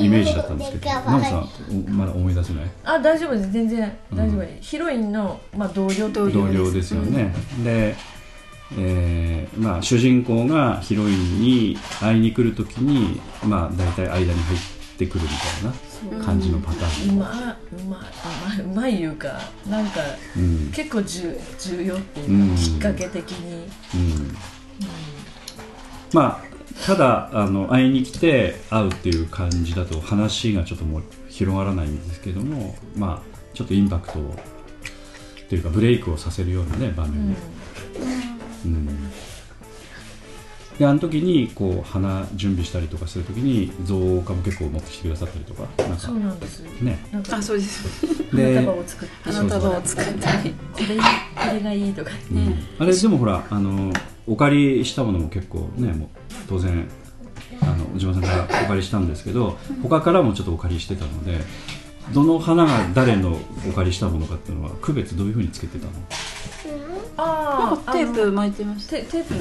[0.00, 2.64] イメージだったんですけど奈緒さんおまだ思い出せない？
[2.84, 3.52] あ大丈夫です。
[3.52, 4.40] 全然大丈夫。
[4.40, 7.96] です、ヒロインの、まあ、同僚同僚ですよね、で、
[8.78, 14.58] えーまあ、主人公がヒロインに会いに来るときに、まあ、大体間に入っ
[14.98, 18.04] てくるみたいな感じのパターン、うまいうまいう
[18.48, 20.00] まいうまいいうかなんか
[20.36, 20.70] うん。
[20.72, 22.56] 結構重重要っていうか、うん。
[22.56, 24.36] きっかけ的に、うん。
[26.12, 26.53] まあ
[26.86, 34.34] ただあの会いに来て会うっていう感じだと話がちょっともう広がらないんですけどもまあちょっとインパクトを
[35.44, 37.36] っていうかブレイクをさせるようなね場面に、
[38.66, 39.12] うん
[40.78, 46.60] であの時にこう花準備したりとかする時に造花も結構持ってきてくださったりとかなんかそうなんです。
[46.82, 46.98] ね。
[47.30, 48.06] あそうです。
[48.30, 49.14] 花束を作って。
[49.22, 50.50] 花束を作ったり。
[50.50, 52.54] これこれがいいとかうん。
[52.78, 53.92] あれでもほらあの
[54.26, 56.08] お借りしたものも結構ねもう
[56.48, 56.88] 当然
[57.60, 61.38] あの小島さんからお借りしたんですけど他からもちょっとお借りしてたので
[62.12, 65.92] どの花が誰のお借りしたものかっていうのは区別どういうふうにつけてたの？
[67.16, 69.34] ああテープ巻いてましたテテープ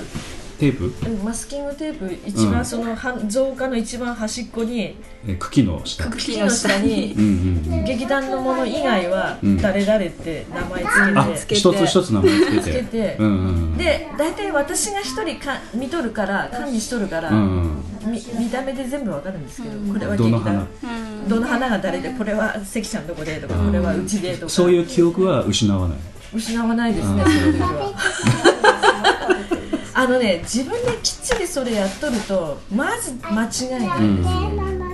[0.60, 1.10] テープ？
[1.10, 2.66] うんマスキングテープ一番うん。
[2.66, 4.96] そのは造花の一番端っこに
[5.28, 6.06] え茎の下。
[6.10, 7.22] 茎の下にうん
[7.68, 7.86] うんうん。
[7.86, 9.58] 劇団のもの以外はうん。
[9.58, 10.84] 誰々って名前
[11.16, 12.62] あつけて、一つ一つ名前つけて。
[12.62, 13.18] つけて。
[13.20, 13.78] うんうんうん。
[13.78, 20.60] で大体私が一人か見とるから管理しとるから、うんうんみ見た目で全部わかるんですけど、これはどの花？
[20.60, 21.30] 劇団。
[21.30, 23.68] どの花が誰でこれは関ちゃんどこでとか、うん。
[23.68, 24.52] これはうちでとか。
[24.52, 25.98] そういう記憶は失わない。
[26.36, 27.32] 失わないですねうん。
[27.32, 27.94] それでは
[29.94, 34.18] あのね自分できっちりそれやっとるとまず間違いない、うん。
[34.18, 34.94] うん。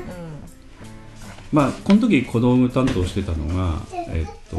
[1.52, 4.58] まあこの時小道具担当してたのがえっと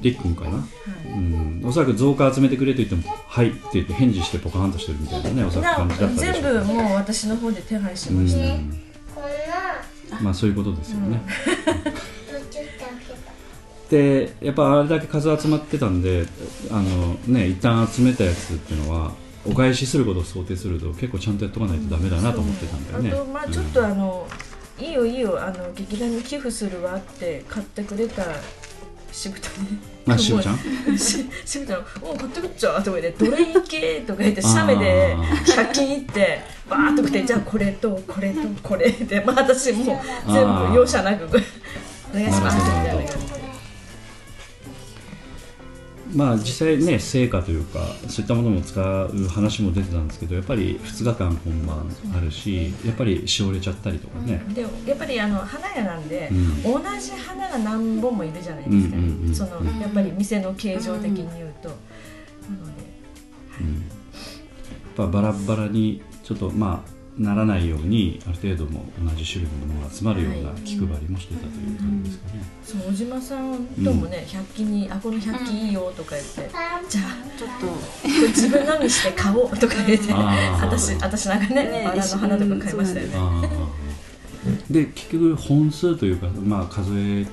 [0.00, 0.64] りっくんかな、
[1.06, 10.22] うん、おそらく増加集めてくれと言っても「はい」って言って返事してポカーンとしてるみたいなねおそらく感じだったでしょ全部もう私の方で手配しうました、ん。
[10.22, 11.20] まあそういうことですよね、
[13.90, 16.26] でやっぱあれだけ数集まってたんで
[16.70, 19.12] あのね一旦集めたやつっていうのは
[19.48, 24.26] お返しすることを想定すると結構ちゃんとやっとかないとダメだなと思ってたんだよね、あとまあちょっとあの、
[24.78, 28.24] いいよいいよあの劇団に寄付するわって買ってくれた
[29.12, 29.54] 渋谷
[30.04, 30.58] まあしぶちゃん？
[30.98, 39.22] し渋谷「お買ってくっちゃ」とか言って「どれいけ?」とか言って写メで100均行ってバーッと来て「じゃあこれとこれとこれ」で。
[39.24, 41.24] まあ私もう全部容赦なく
[42.12, 43.55] 「お願いします」みたいな感じで
[46.14, 56.62] まあ実際ね成果というかそういったものも使う話も出てたんですけどやっぱり2日間本番あるしやっぱりしおれちゃったりとかね、でやっぱりあの花屋なんで、うん。
[56.62, 62.82] 同じ花が何本もいるじゃないですか、うんうんうんそのやっぱり店の形状的に言うと、なので
[63.60, 63.74] うん。
[63.74, 76.50] やっぱバラバラにちょっとまあならないようにある程度も同じ種類のものが集まるような気配りもしてたという感じですかね、そう小島さんともね、100均に「あこの100均いいよ」とか言って、
[76.88, 77.66] じゃあちょっと。
[77.66, 83.48] これ自分のにして買おうとか言って私私なんかねねバラの花とか買いましたよね、
[84.70, 87.26] で結局本数というかまあ数え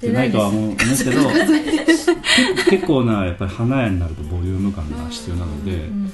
[0.00, 6.12] てないとは思うんですけど結結構なやっぱり花屋になるとボリューム感が必要なので、うんうん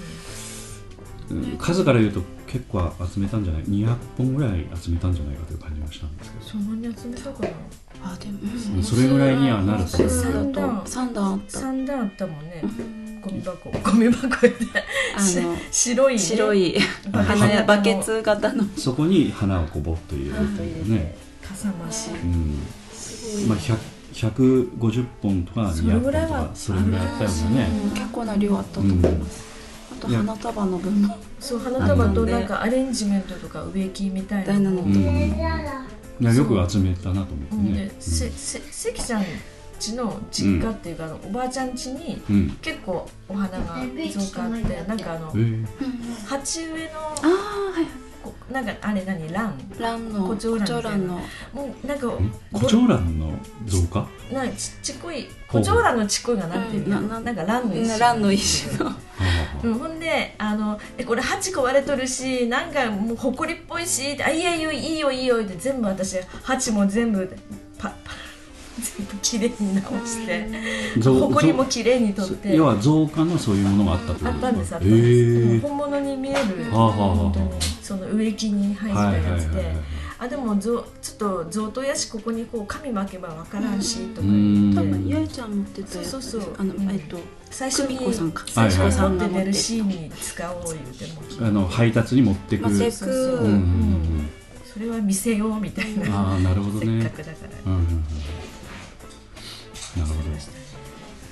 [1.58, 6.44] 数から言うと結構集めたんじゃない？200本ぐらい集めたんじゃないかという感じがしたんですけど。
[6.44, 7.48] そんなに集めたかな？
[8.02, 8.38] あでも
[8.76, 10.80] うんそれぐらいにはなると普通だ三段。
[10.80, 11.58] と三段あった。
[11.58, 12.64] 3段あったもんね。
[13.22, 13.70] ゴミ箱。
[13.84, 14.54] ゴミ箱で。
[15.16, 16.76] あの白い、ね、白い。
[17.12, 18.64] 花やバケツ型の。
[18.76, 21.16] そこに花をこうボッと入れると入れて、ね、
[21.46, 22.10] かさ増し。
[22.10, 23.48] うん。
[23.48, 23.76] まあ、100
[24.12, 27.68] 150本とかそれ200ぐらいは本とかそれぐらいあったよね。
[27.84, 27.86] う。
[27.88, 29.44] ん結構な量あったと思います。
[29.44, 29.49] あ
[30.00, 34.70] と花束の分もそう花束となんかアレンジメントとか植木みたいなの。
[34.70, 37.72] もうん、いやよく集めたなと思ってうん。
[37.72, 39.24] ねで、せせ関ちゃん
[39.78, 42.36] 家の実家っていうか、あのおばあちゃん家にうん。
[42.36, 45.66] うん結構お花が増加あってなんかあのえー。
[46.26, 47.90] 鉢植えのああはいこ
[48.50, 49.32] なんかあれ何？
[49.32, 49.54] ラン？
[49.78, 51.14] 蘭の胡蝶蘭の。
[51.52, 52.34] もうなんかん？
[52.52, 53.32] 胡蝶蘭の
[53.66, 57.08] 増加なちちっこい胡蝶蘭のちっこいがなんていうの、うん。
[57.08, 57.98] ななんか蘭の一種。
[57.98, 58.96] 蘭の一種の。
[59.64, 67.26] うん、 ほんであのえこれ鉢壊れとるしなんかもうほこりっぽいしあいやいやいいよいいよって全部私鉢も全部
[67.78, 68.12] パパ
[68.80, 70.48] 全部きれいに直して
[70.98, 72.56] 増ほこりもきれいに取って。
[72.56, 74.32] 要は増加のそういうものがあったってこと。
[74.34, 77.50] あったんですあったへんです、もうー本物に見える本当に
[77.82, 79.76] その植木に生えてたはいはいはいはいやつで
[80.18, 84.84] あでもぞちょっと贈答やしここにこう紙巻けばわからんしとかう言ってん。
[84.84, 86.10] 多分八重ちゃん持ってたやつ。
[86.10, 86.54] そうそうそう。
[86.58, 86.90] あのうん。
[86.90, 87.18] えっと
[87.50, 88.44] 最初に久美子さんか。
[88.46, 89.10] 最初はいはい。
[89.12, 91.06] に持って出るシーンに使おう言うて
[91.40, 91.48] も。
[91.48, 92.64] あの配達に持ってく。
[92.64, 93.16] る持ってくそうそう。
[93.16, 94.30] うんうん
[94.72, 97.30] それは見せようみたいな、ああなるほどせっねかくだか
[97.66, 98.04] ら、うんうんうん
[99.96, 100.20] なるほど。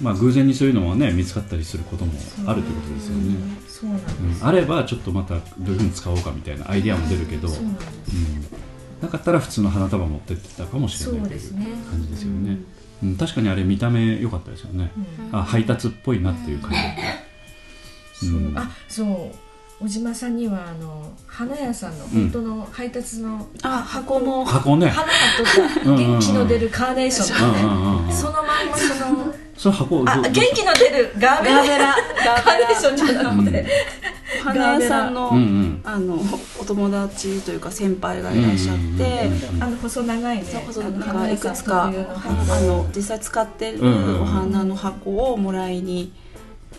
[0.01, 2.13] まあ偶然にそういうのはね見つかったりすることも
[2.47, 3.37] あるってことですよね、
[3.69, 4.49] そうなんです、うん。
[4.49, 7.89] あればちょっとまたどういうふうに使おうかみたいなアイディアも出るけど、そうなんです。
[8.13, 11.67] うん、なかったら普通の花束持ってってたかもしれないというそうですね。
[11.91, 12.59] 感じですよね、
[13.03, 14.93] うん、確かにあれ見た目良かったですよね、
[15.33, 18.57] あ配達っぽいなっていう感じだった、うん。
[18.57, 19.48] あそう
[19.81, 24.89] 小島さんにはあの花屋さんの本当の配達のあ箱も箱ね。
[24.89, 25.13] 花が
[25.55, 27.49] 取った元気の出るカーネーション。
[27.49, 28.13] うんうんうんうん。
[28.13, 31.55] そのまんまそのそれ箱あ元気の出るガーベラ。
[31.55, 31.95] ガーベラ。
[32.43, 33.67] カーネーションじゃなくて、
[34.43, 35.81] 花屋さんの,、うんうん。
[35.85, 36.19] あの
[36.61, 40.45] お友達というか先輩がいらっしゃって、うんうんうんうんあの細長いね。
[40.45, 43.79] そうそうあのなんかい花屋さんくつかあ花の実際使ってる
[44.21, 46.13] お花の箱をもらいに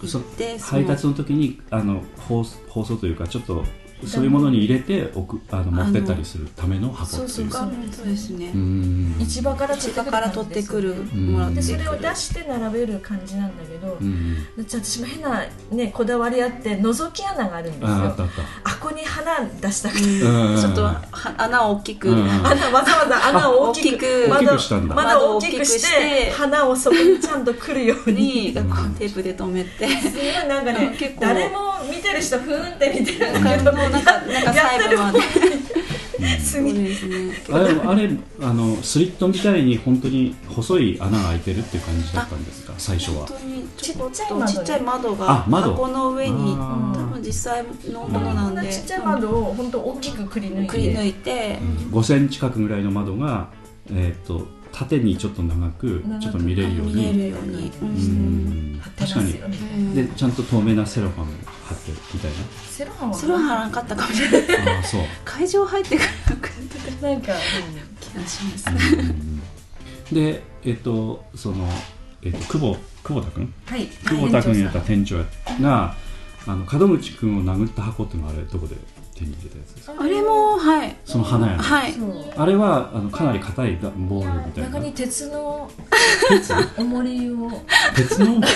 [0.08, 3.64] そ行って、そ配達の時にあの包包装というかちょっと
[4.08, 7.30] そういうものに入れて置くあの持ってったりするための箱っていう。
[7.30, 9.16] そうそうそうですね、うん。
[9.20, 11.34] 市場から市場から取ってくるん。
[11.34, 14.36] もらってでそれを出して並べる感じなんだけど、うん。
[14.66, 17.88] じゃあ私も変な、ね、こだわりあって覗き穴があるんですよ。
[17.90, 18.42] ああったあった。
[18.64, 20.62] あここに花出したくて、うん。
[20.62, 21.04] ちょっとは
[21.38, 28.54] 穴を大きく、穴わざわざ穴を大きく窓を大きくしてて花をそこにちゃんと来るように。
[28.98, 29.88] テープで留めて。
[29.88, 31.22] すごいなんかね結構。
[31.22, 35.20] 誰も見てる人ふーんって見てるんだけもうどなんかなんか最後まで。
[36.44, 37.32] すぎ ですね。
[37.52, 38.10] あれあれ
[38.42, 42.74] あのスリットみたいに本当に細い穴が開いてるっていう感じだったんですか？
[42.78, 43.26] 最初は。
[43.26, 45.72] 本当にちっちっちゃい窓ねとちっちゃい窓があ窓。
[45.72, 46.58] 箱の上に多
[47.14, 48.62] 分実際のものこなんで。
[48.62, 50.68] んなちっちゃい窓を本当大きくくり抜いて。
[50.68, 51.60] くり抜いて。
[51.92, 53.48] 5センチ角ぐらいの窓が、
[53.92, 57.14] えー、と縦にちょっと長く長くちょっと見れるように。
[57.14, 57.72] るように。
[57.82, 58.76] ううん。
[58.76, 59.96] ん貼ってます確かに。
[59.96, 61.28] でちゃんと透明なセロファン
[61.66, 62.32] 貼ってるみたい
[62.70, 64.66] セロハンはそれは貼らんかったかもしれない。
[64.66, 65.02] なああそう。
[65.26, 66.50] 会場入ってからく
[67.02, 67.22] なん。
[67.22, 67.34] か、
[68.00, 68.70] 気がします。
[68.70, 69.42] うん。
[70.16, 71.68] でえっ、とその、
[72.24, 73.86] えっと久保久保田君はい。
[73.88, 75.18] 久保田君やった店長
[75.62, 75.96] が
[76.48, 78.76] あの門口君を殴った箱っていうのはあれどこで？
[79.20, 79.96] 手に入れたやつですか？
[80.00, 80.96] あれもはい。
[81.06, 81.94] その花屋のはい。
[82.38, 84.70] あれはあのかなり硬いガボールみたいな。
[84.70, 85.70] 中に鉄の
[86.30, 86.54] 鉄？
[86.78, 87.52] 重りを。
[87.96, 88.40] 鉄の？
[88.42, 88.48] 貼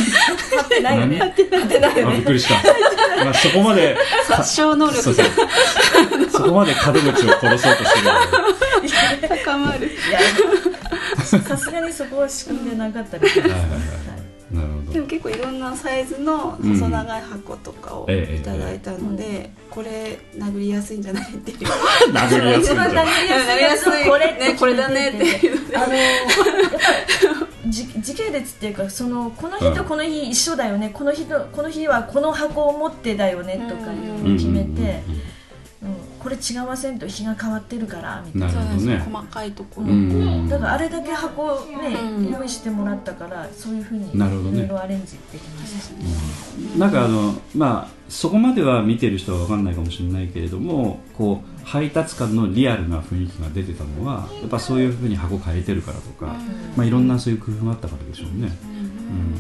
[0.64, 1.18] ってないよね。
[1.20, 1.60] 何？
[1.60, 2.56] 貼ってないよあびっねくりした、
[3.26, 3.98] まあ、そこまで
[4.28, 5.38] 殺傷能そう力そ
[6.26, 6.30] う。
[6.32, 9.88] そこまで門口を殺そうとしてる高まる。
[9.88, 10.20] いや
[11.42, 13.40] さすがにそこは仕組んでなかったです。
[13.42, 13.70] はいはいはい
[14.92, 21.58] でも結構いろんなサイズの細長い箱とかをええいただいたので、これ殴りやすいんじゃないっていう。
[22.14, 24.06] 殴りやすい殴りやすい。
[24.08, 25.58] これねこれだねっていう。
[25.76, 25.94] あの
[27.68, 38.64] じ時系列っていうかそのこの日とこの日一緒だよね、この日とこの日はこの箱を持ってだよねとかいうのを決めて、うんこれ違わせんと日が変わってるからみたいな。
[38.64, 38.98] なね。
[39.00, 40.48] 細かいところ、うん。
[40.48, 42.32] だからあれだけ箱をね、うん。
[42.32, 44.60] 用意してもらったからそういうふうにいなるほどね。
[44.62, 45.90] ろいろアレンジできまし
[46.76, 56.36] た、なんかあのまあそこまでは見てる人は分かんないかもしれないけれどもこう配達感のリアルな雰囲気が出てたのはやっぱそういうふうに箱変えてるからとか、
[56.76, 58.52] まあ、いろんなそういう工夫があったからでしょうね、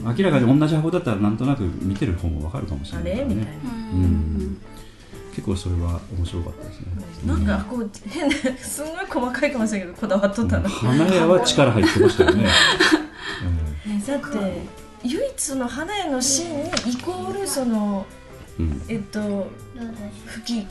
[0.06, 3.20] うん、明らかに同じ箱だったらなんとなく見てる方も分かるかもしれあないね。
[3.20, 4.58] れみたいな、うん
[5.36, 6.88] 結構それは面白かったですね、
[7.26, 12.44] なんかこう変なすんごい細かいかもしれないけどこだわっとったの、花屋は力入ってましたよね、
[13.86, 14.62] ねだって
[15.04, 18.06] 唯一の花屋のシーンにイコールその
[18.60, 18.66] うん。
[18.66, 19.48] うんえっと
[20.28, 20.66] 吹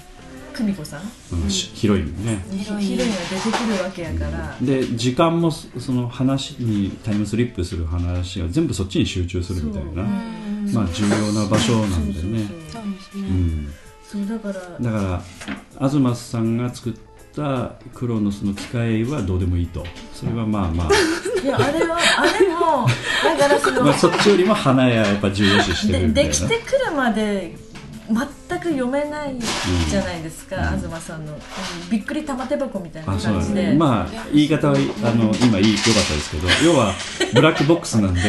[0.54, 1.00] 久美子さん。
[1.32, 1.50] うん。
[1.50, 2.44] しヒロインね。
[2.50, 2.98] ヒロイン。
[2.98, 12.46] が出てくるわけやから、で時間もそその話にタイムスリップする話が全部そっちに集中するみたいな、まあ重要な場所なんでね。
[12.70, 13.74] そうですね、うん
[14.28, 15.22] だからだか
[15.80, 16.92] ら東さんが作っ
[17.34, 19.84] たクロノスの機械はどうでもいいと。
[20.12, 20.88] それはまあまあ。
[21.42, 22.86] いやあれはあれも
[23.36, 27.56] だからその、まあそっちよりも花屋やっぱ重要視してるでできてくるまで
[28.12, 29.38] 全く読めない
[29.88, 31.40] じゃないですか、東さんの、うん
[31.90, 33.74] びっくり玉手箱みたいな感じで、ね。
[33.74, 36.94] まあ言い方はあの今いい良かったですけど 要は
[37.34, 38.20] ブラックボックスなんで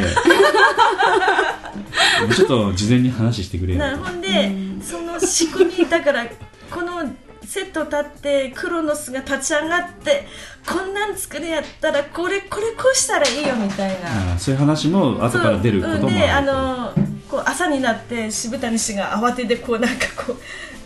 [2.34, 6.26] ちょっと事前に話してくれよなほんで、その仕組みだから
[6.72, 7.04] この
[7.46, 10.28] セット立ってクロノスが立ち上がって
[10.68, 14.34] こんなん作るやったらこれこれこうしたらいいよみたいな。
[14.34, 16.94] あそういう話も後から出ることもそううんであの
[17.34, 20.38] こう朝になって渋谷氏が慌ててこうなんかこ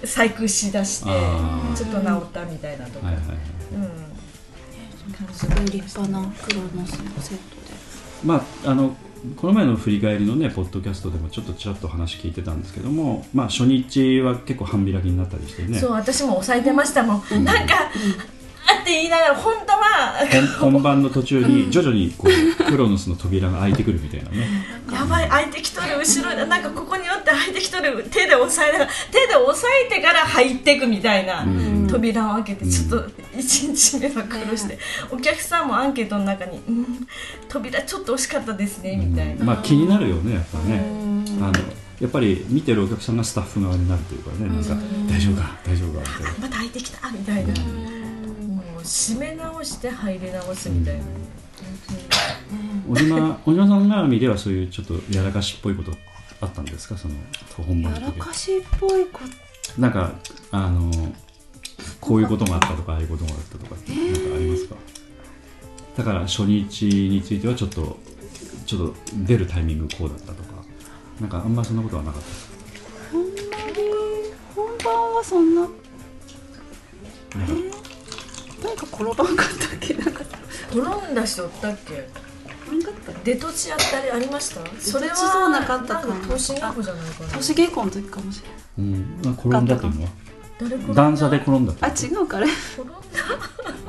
[0.02, 1.10] う細工しだして
[1.76, 3.38] ちょっと治ったみたいなとか、はいはいはい。
[3.74, 7.74] うん、すごい立派な黒のセットで。
[8.24, 8.96] まああの
[9.36, 15.78] この前の振り返りのねポッドキャストでもちょっとちらっと話聞いてたんですけども、まあ、初日は結構半開きになったりしてね。
[15.78, 17.92] そう私も抑えてましたもん、なんか
[18.82, 20.14] って言いながら本当は
[20.60, 24.30] 本 本番の途中に徐々にこうクロノスの扉が開いてくるみたいな。
[24.32, 24.48] ね
[24.92, 31.46] やばい開いてきとる後ろでなんかここによって開いてきとる手で押さえながら手で押さえてから入っていくみたいな、
[31.90, 33.00] 扉を開けてちょっと
[33.36, 34.80] 1日目は苦労して、
[35.12, 37.08] お客さんもアンケートの中に「うん
[37.50, 40.84] 扉ちょっと惜しかったですね」みたいな、まあ気になるよねやっぱね。
[41.42, 41.54] あの
[42.00, 44.76] やっぱり見てるお客さんがスタッフ側になるというかねなんか
[45.10, 46.40] 大丈夫か大丈夫かみたいな。
[46.42, 47.54] また開いてきたみたいな、
[48.88, 51.04] もう閉め直して入れ直すみたいな、
[52.88, 55.92] 小島小島さん絡みではそういうちょっとやらかしっぽいこと
[56.40, 56.96] あったんですか？
[56.96, 57.16] その
[57.58, 59.20] 本番やらかしっぽいこ
[59.76, 59.82] と。
[59.82, 60.14] なんか
[60.52, 60.90] あの
[62.00, 64.76] こういうことがあったとかああいうことがあったとかってなんかありますか？
[65.98, 67.98] だから初日についてはちょっと
[68.66, 70.64] ちょっと出るタイミングこうだったとか
[71.20, 72.50] なんかあんまりそんなことはなかったです
[73.12, 73.34] ほんまに
[74.56, 75.62] 本番はそんな。
[75.62, 75.70] なん
[77.72, 77.78] か
[78.64, 80.22] なんか転ばんかったっけなんか。
[80.72, 82.08] 転んだ人おったっけ？
[82.66, 84.62] 転んかった出とちやったりありました？
[84.80, 87.30] それはそうなかったか投資学校じゃないかな。
[87.34, 89.90] 年稽古の時かもしれないうんまあ転んだとい
[90.90, 90.96] う。
[90.96, 92.48] 段差で転んだとあ違うかあれ。
[92.48, 92.94] 転んだ？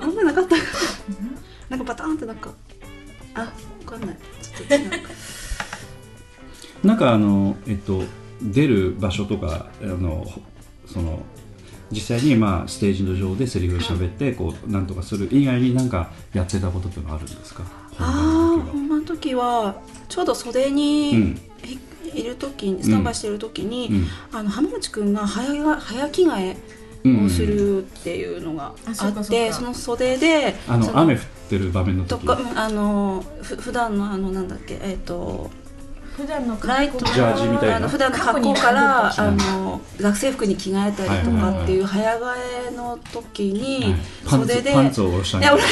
[0.00, 0.62] あんまなかったか。
[1.70, 2.50] なんかバタンってなんか。
[3.34, 3.46] あわ
[3.86, 4.16] かんない。
[4.42, 4.96] ちょっと違うか。
[6.84, 8.02] なんかあのえっと
[8.42, 10.24] 出る場所とかあの
[10.86, 11.22] その
[11.90, 17.62] 実際にまあステージの上でセリフを喋ってこうなんとかする以外になんかやってたことっていうのはあるんですか？
[17.98, 19.68] あ本番の時は。
[19.68, 21.40] あ本番の時はちょうど袖うにん
[22.14, 24.06] いる時にスタンバイしてる時に、うん。
[24.38, 26.56] あの浜口くんが早が早着替
[27.04, 29.44] うんえをするっていうのがあそあうかそうか。
[29.44, 31.20] ってその袖であその雨降っ
[31.50, 32.20] てる場面の時？
[32.20, 35.50] とかうんあのふ普段のあのなんだっけえっ、と
[36.18, 37.76] 普段の格好ライトジャージみたいな？
[37.76, 42.20] あの普段の格好から過あにの学生服に着替えたりとかっていう早替
[42.72, 43.94] えの時にはい。
[44.26, 45.64] パンツ袖でパンツを下ろしたいや同じ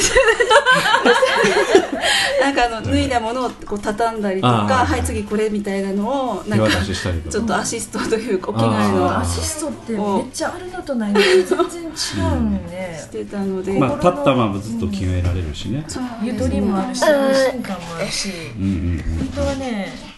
[2.41, 11.25] なんかあの脱いだものをこう畳んだりとかはい次これみたいなのをなんかちょっとアシストというかお着替えあのアシストってめっちゃあるのとないのと
[11.69, 15.85] 全然違うんねしてたので、まあ立ったままずっと着替えられるしね。
[16.23, 18.31] ゆとりもあるし安心感もあるし。
[18.57, 20.16] うんうん本当はねい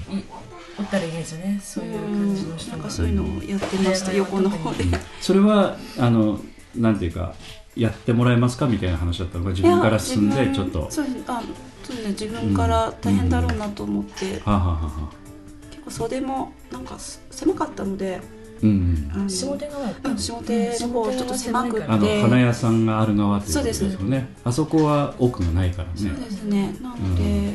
[0.78, 1.60] おったらいいですよね。
[1.62, 2.76] そういう感じの人が。
[2.76, 4.12] なんかそういうのをやってました。
[4.12, 4.84] 横の方で。
[4.84, 4.90] うん。
[5.20, 6.40] それはあの
[6.76, 7.34] なんていうか
[7.74, 10.82] やってもらえますかみたいな話だったのが自分から進んでちょっと。
[10.82, 11.42] はそうあ
[11.82, 18.20] そうね自分から大変だろうなと思って、結構袖もなんかす狭かったので
[18.62, 19.10] うんうん。
[19.14, 23.98] あの下手側下手の方ちょっと狭くあので花屋さんがある側っていうことでそうです。
[23.98, 26.76] すよねあそこは奥がないからそうねですね。
[26.82, 27.54] なので、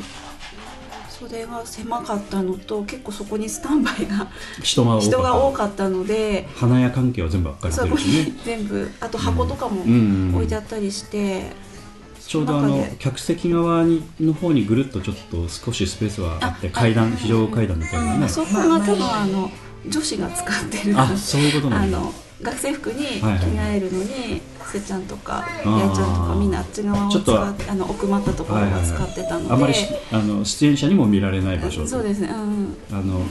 [1.30, 4.28] 袖が狭かったのと結構そこにスタンバイが
[4.62, 5.84] 人が多かった。
[5.90, 8.24] ので花屋関係は全部分かれそこてるしね。
[8.26, 9.82] に 全部あと箱とかも
[10.36, 11.52] 置いてあったりして、
[12.26, 18.26] ちょうどあの客席側にの方にぐるっとちょっと少しスペースはあってあ階段非常階段みたいなね。
[18.26, 19.52] あそこが多分あの
[19.88, 21.00] 女子が使ってる。
[21.00, 21.98] あそういうことなんだ。
[21.98, 22.14] あの
[22.44, 24.42] 学生服に着替えるのに、
[24.72, 25.80] せちゃんとかあー。
[25.80, 27.24] やいちゃんとかみんなあっち側を使っ
[27.56, 31.88] てあの奥まったところを使ってたので、あまりしあの出演者にも見られない場所。
[31.88, 33.22] そうですねうんあの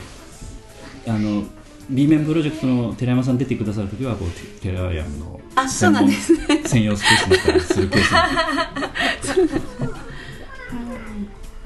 [1.06, 1.44] あの
[1.90, 6.62] B 面プロジェクトの寺山さん出てくださるときはこうテテラヤムのあそうなんですね。
[6.64, 9.90] 専用スペースになったりするケースも。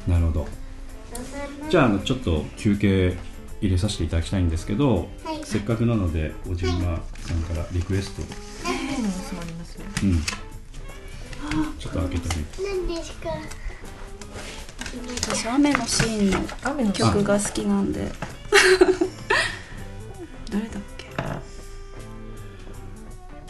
[0.14, 0.48] なるほど。
[1.68, 3.16] じゃああのちょっと休憩
[3.60, 5.44] 入れさせていただきたいんですけど、はい。
[5.44, 8.22] せっかくなので小島さんからリクエスト、
[10.02, 10.22] うん、
[11.78, 13.30] ちょっと開けてみて何ですか
[15.22, 18.10] 私雨のシーンの雨の曲が好きなんで
[20.50, 21.06] 誰だっけ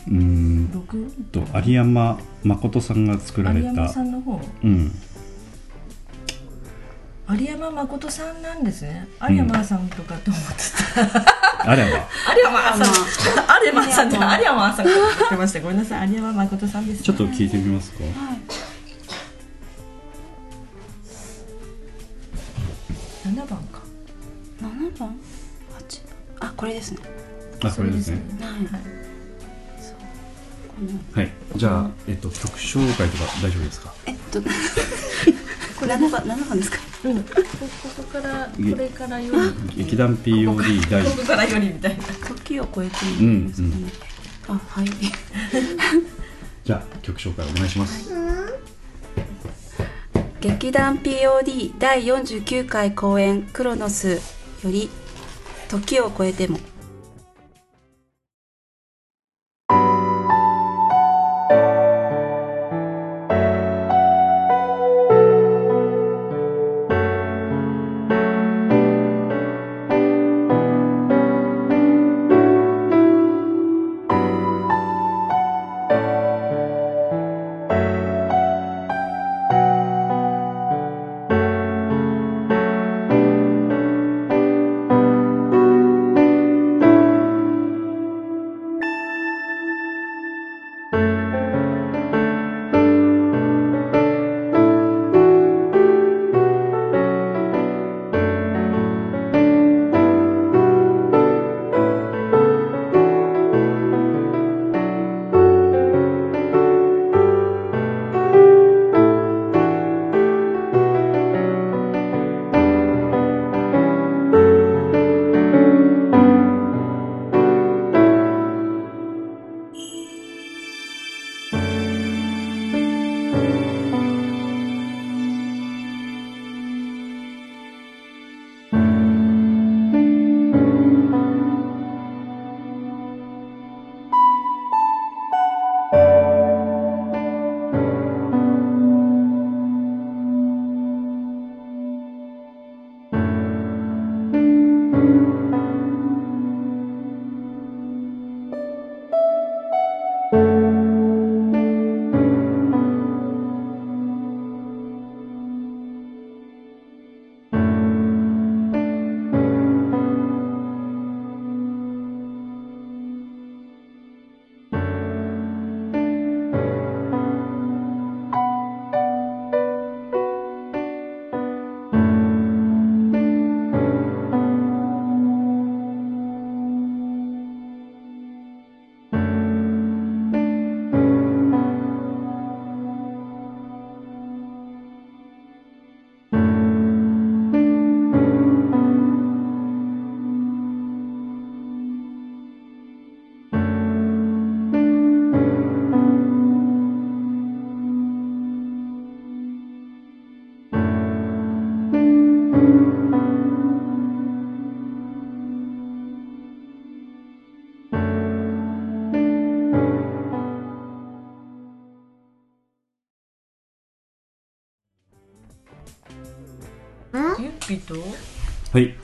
[0.09, 4.92] うーん録と有山誠さんが作られ有山たさんの方うん
[7.28, 9.08] 有山誠さんなんですね。
[9.28, 10.54] 有山さんとかと思って
[10.94, 11.94] た、あれば有
[12.44, 12.86] 山さん。
[13.60, 14.08] 有山さん。
[14.08, 14.86] って有山さん。
[14.86, 16.08] かと思ってましたごめんなさい。
[16.10, 18.04] 有山誠さんです、ね、ちょっと聞いてみますか。
[18.04, 18.14] はい。
[23.28, 23.80] 7番か。
[24.62, 25.18] 7番？
[25.74, 26.02] 八？
[26.38, 27.00] 番あこれですね。
[27.64, 28.20] あこれですね。
[31.12, 31.32] はい。
[31.56, 33.92] じゃあ、えっと、曲紹介とか大丈夫ですか？
[34.06, 34.40] えっと
[35.78, 36.78] これ7番7番ですか？
[37.04, 37.22] うん。
[37.22, 37.42] ここ
[37.96, 42.04] こからこれからより劇団 POD 第ここからよりみたいな。
[42.28, 43.74] 時を超えていいんですかね、
[44.48, 44.86] あはい。
[46.64, 48.10] じゃあ曲紹介お願いします。
[50.40, 54.20] 劇団 POD 第49回公演「クロノス」
[54.62, 54.88] より
[55.68, 56.58] 「時を超えても」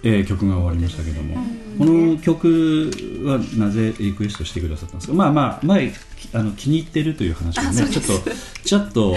[0.04, 1.36] えー曲が終わりましたけども、
[1.78, 2.90] この曲
[3.24, 5.14] はなぜリクエストしてくださったんですか？
[5.14, 8.30] まあまあ前きあの気に入ってるという話をねちょっと
[8.64, 9.14] ちょっと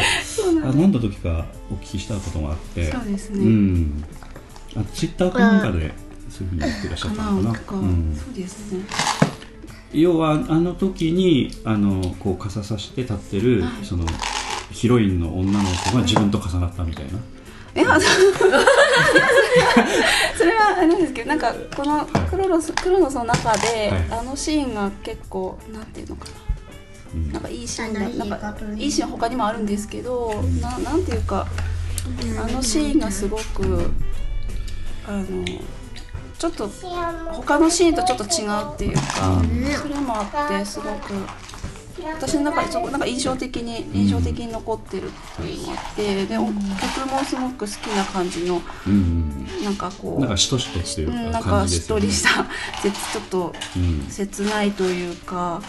[0.63, 2.91] あ何の時かお聞きしたことがあって。
[2.91, 3.39] そうですね。
[3.39, 4.03] うん。
[4.77, 5.91] あツイッターかなんかで
[6.29, 8.15] そういうふうに言ってらっしゃったのかな、かうん。
[8.15, 8.85] そうですね。
[9.93, 14.05] 要はあの時にあのこう傘さして立ってる、その
[14.71, 17.97] ヒロインの女の子が自分と重なったみたいな、いや
[20.37, 24.19] それはあれなんですけどなんかこのクロノスクロノスの中で、はい。
[24.19, 26.27] あのシーンが結構なんていうのか
[27.13, 27.27] うん。
[27.27, 31.47] ななんかいいシーンがなんかいいシーン他にもあるんですけど、ななんていうか
[32.39, 33.91] あのシーンがすごく
[35.07, 35.45] あの
[36.37, 36.69] ちょっと
[37.31, 39.41] 他のシーンとちょっと違うっていうか、
[39.81, 41.13] それもあってすごく
[42.13, 46.53] 私の中でそこなんか印象的に印象的に残ってるっていうのがあってでお曲
[47.09, 52.45] もすごく好きな感じのうんなんかこうなんかしとしとっていううん、なかんかしっとりした
[52.81, 54.01] 切ちょっとうん。
[54.09, 55.61] 切ないというか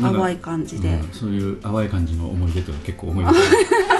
[0.00, 3.40] 淡い感じで、うんそういう淡い感じの思い出というのは結構思い出す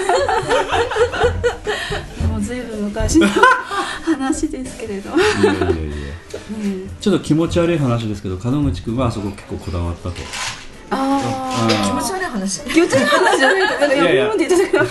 [2.27, 3.27] もうずいぶん昔の
[4.03, 5.13] 話ですけれど、い
[5.43, 5.71] やいやいや。
[6.49, 10.15] うん、ちょっと気持ち悪い話ですけど門口君はあそこ結構こだわったと。
[10.91, 11.19] あ
[11.85, 12.61] 気持あち悪い話。
[12.61, 14.25] あ気持ち悪い話じゃないかなんかいやいや。
[14.31, 14.83] 読んでいただけど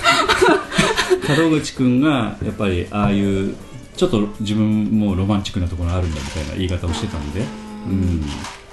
[1.34, 3.54] ー門口君がやっぱりああいう
[3.96, 7.40] ちょっと自分もロマンチックなところあるんだみたいな言い方をしてたんで、
[7.86, 8.22] うん、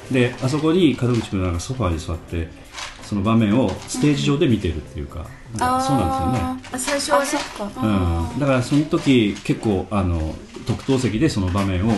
[0.09, 2.47] であそこに門口君なんかソファーに座って
[3.07, 5.25] その場面をステージ上で見てるっていうか、
[5.57, 6.61] なんかそうなんですよね。
[6.73, 7.41] あ最初はそっ
[7.71, 8.35] か、う。
[8.35, 10.35] ん、だからその時結構あの
[10.67, 11.93] 特等席でその場面を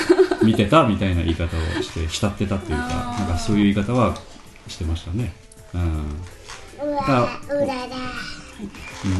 [0.42, 4.16] 見てたみたいな言い方をして浸ってたっていうかなんかそういう言い方は
[4.66, 5.34] してましたね、
[5.74, 5.82] うん。
[6.82, 7.28] うわ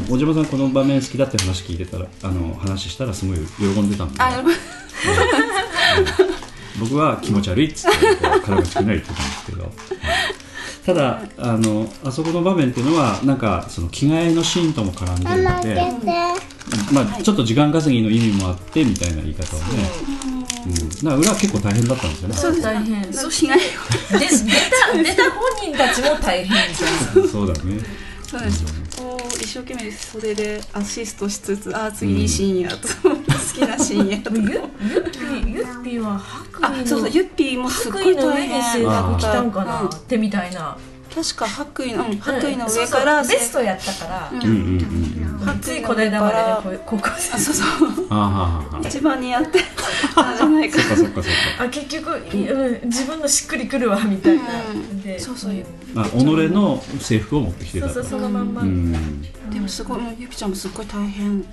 [0.07, 4.55] うん、おじまさんこの場面好きだって話聞いてたらあの話したらすごい喜んでたんであやばい。
[6.79, 9.71] 僕は気持ち悪いっつってこう門口君が言ってたんですけど、
[10.85, 15.81] ただあのあそこの場面っていうのはなんかその着替えのシーンとも絡んでるので、
[16.93, 19.65] まあ、ちょっと時間稼ぎの意味もあってみたいな言い方をね、
[20.67, 20.69] う。
[20.69, 22.35] ん、だから裏は結構大変だったんですよね。
[22.35, 23.65] そう大変そそう被害をで
[24.19, 27.79] 出た出た本人たちも大変そうだね
[28.27, 28.65] そうです
[29.01, 33.15] こう一生懸命袖でアシストしつつあー次いいシーンやと好
[33.53, 34.61] きなシーンやとゆゆっ
[35.43, 40.75] ぴゆっぴは白衣のあそうそうユッピーもすっごい白衣の上に大変制服着たんかなうんってみたいな
[41.15, 43.39] 確か白衣の、うん、白衣のうん上からそうそう。
[43.39, 44.29] ベストやったから。
[44.33, 44.43] うん。
[44.43, 44.59] うんうんう
[45.45, 45.59] んうん。
[45.61, 47.33] ついこの間までねこう高校生。
[47.33, 47.67] あそうそう。
[48.09, 49.59] あーはーはー一番似合って
[50.13, 51.23] たんじゃないかそっかそっか。
[51.23, 51.63] そっか。
[51.63, 55.01] あ結局、うん、自分のしっくりくるわみたいな、うん。
[55.01, 55.53] でそうそう。
[55.93, 58.65] まあ己の制服を持ってきてたとそうそうそのまんま、う。
[58.65, 59.21] ん。
[59.49, 61.47] でもすごいうんゆきちゃんもすっごい大変で、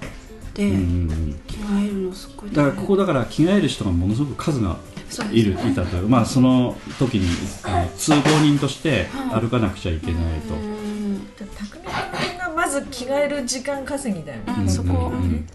[0.58, 1.40] うんうんうん。
[1.46, 2.56] 着替えるのすっごい大変。
[2.56, 4.91] だからここだから着替える人がものすごく数がそう
[5.32, 5.96] いるいたと。
[5.96, 6.04] い。
[6.04, 7.28] うまあその時に
[7.64, 11.28] あの通行人として歩かなくちゃいけないと、うん。
[11.36, 15.48] 匠君がまず着替える時間稼ぎだよね、うんそこ、うんうん。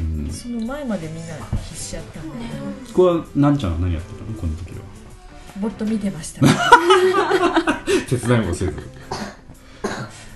[0.00, 0.30] うん。
[0.30, 1.34] その前までみんな
[1.68, 2.48] 必死やったんだよね。
[2.88, 4.38] ここはなんちゃんは何やってたの？
[4.38, 4.82] この時は。
[5.60, 6.40] もっと見てました。
[8.08, 8.90] 手伝いもせず。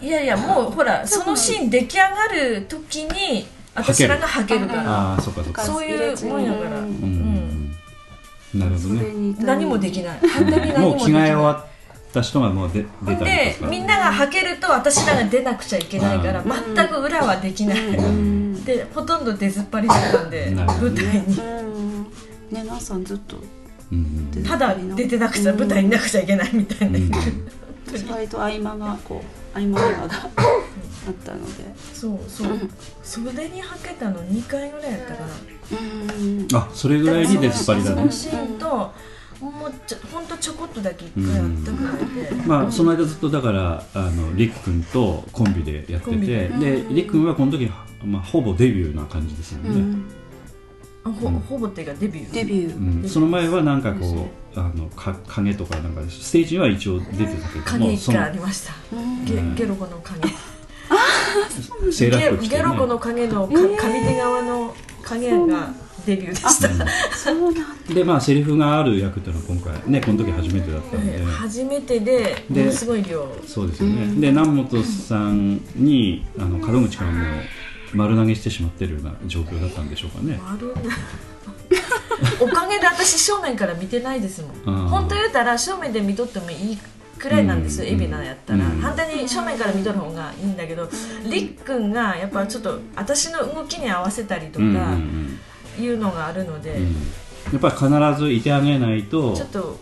[0.00, 3.46] いやいやもうほらそのシーン出来上がる時に
[3.76, 4.82] 私らが履けるから。
[4.86, 5.62] ああそっかそっか。
[5.62, 6.70] そういうもんやから、
[8.54, 9.36] なるほどね。
[9.38, 11.66] 何もできない本当に何もう着もできない替え終わっ
[12.12, 16.74] た人がもう出出たりでとかみんなが履けると私らが出なくちゃいけないからうん。
[16.74, 18.64] 全く裏はできない、うん。
[18.64, 21.38] でほとんど出ずっぱりしてたんで舞台に。
[21.38, 22.06] うん。
[22.50, 23.36] ねなさんずっと
[24.48, 27.10] ただ出てなくちゃ舞台にいなくちゃいけないみたいな、うん。
[28.10, 31.64] 割と合間がこう合間合間があったので。
[31.92, 32.48] そうそう。
[33.02, 35.28] 袖に履けたの2回ぐらいやったかな。
[35.72, 35.84] う
[36.24, 36.48] ん。
[36.54, 37.96] あそれぐらいに出ずっぱりだね。
[37.96, 38.66] そのシーンと
[39.40, 41.96] もうちょほんとちょこっとだけ1回あったぐらい
[42.36, 46.48] で、まあその間ずっとだからあのリック君とコンビでやっててコンビで。
[46.48, 47.70] でリック君はこの時、
[48.04, 50.04] まあ、ほぼデビューな感じですよね、うん。
[50.25, 50.25] あ
[51.12, 52.32] ほほぼっていうかデビュー。
[52.32, 53.02] デビュー。
[53.02, 53.08] うん。
[53.08, 58.72] その前はなんかこうあのか影とかなんかステージには一応出てたけど影一回ありました。
[59.24, 59.54] ゲうん。
[59.54, 60.28] ゲロコの影。
[61.92, 65.70] セーラー服着て、ね、ゲゲロコの影のか上手側の影が
[66.06, 66.68] デビューでした、
[67.16, 73.26] そうなんでまあセリフがある役っていうのは今回ねこの時初めてだったんで、えー初めてででものすごい量。
[73.46, 77.22] そうですよね、で南本さんにあの門口からもう
[77.96, 80.40] 丸投げしてしまってるような状況だったんでしょうかね。
[82.40, 86.78] おかげで私正面から見てないですもうんん本当言うたら正面で見とってもいい
[87.18, 87.94] くらいなんですよ、うん。
[87.96, 88.80] 海老名やったら、うん。
[88.80, 90.88] 反対に正面から見とる方がいいんだけど
[91.24, 95.38] りっくんがやっぱちょっと私の動きに合わせたりとうんうんかうん。
[95.78, 96.84] いうのがあるので、うん。
[96.84, 96.90] や
[97.56, 99.80] っぱり必ずいてあげないとちょっと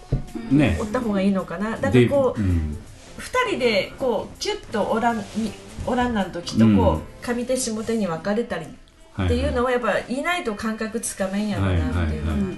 [0.51, 0.77] ね。
[0.81, 1.73] おった方がいいのかな。
[1.73, 2.77] だからでこう、うん
[3.19, 5.53] 2人でこうキュッとおらんみ
[5.87, 8.67] おらんなん時とこう、上手下手に分かれたり
[9.13, 12.55] はっていうのはやっぱいないと感覚つかめんやろなっていうのがあっ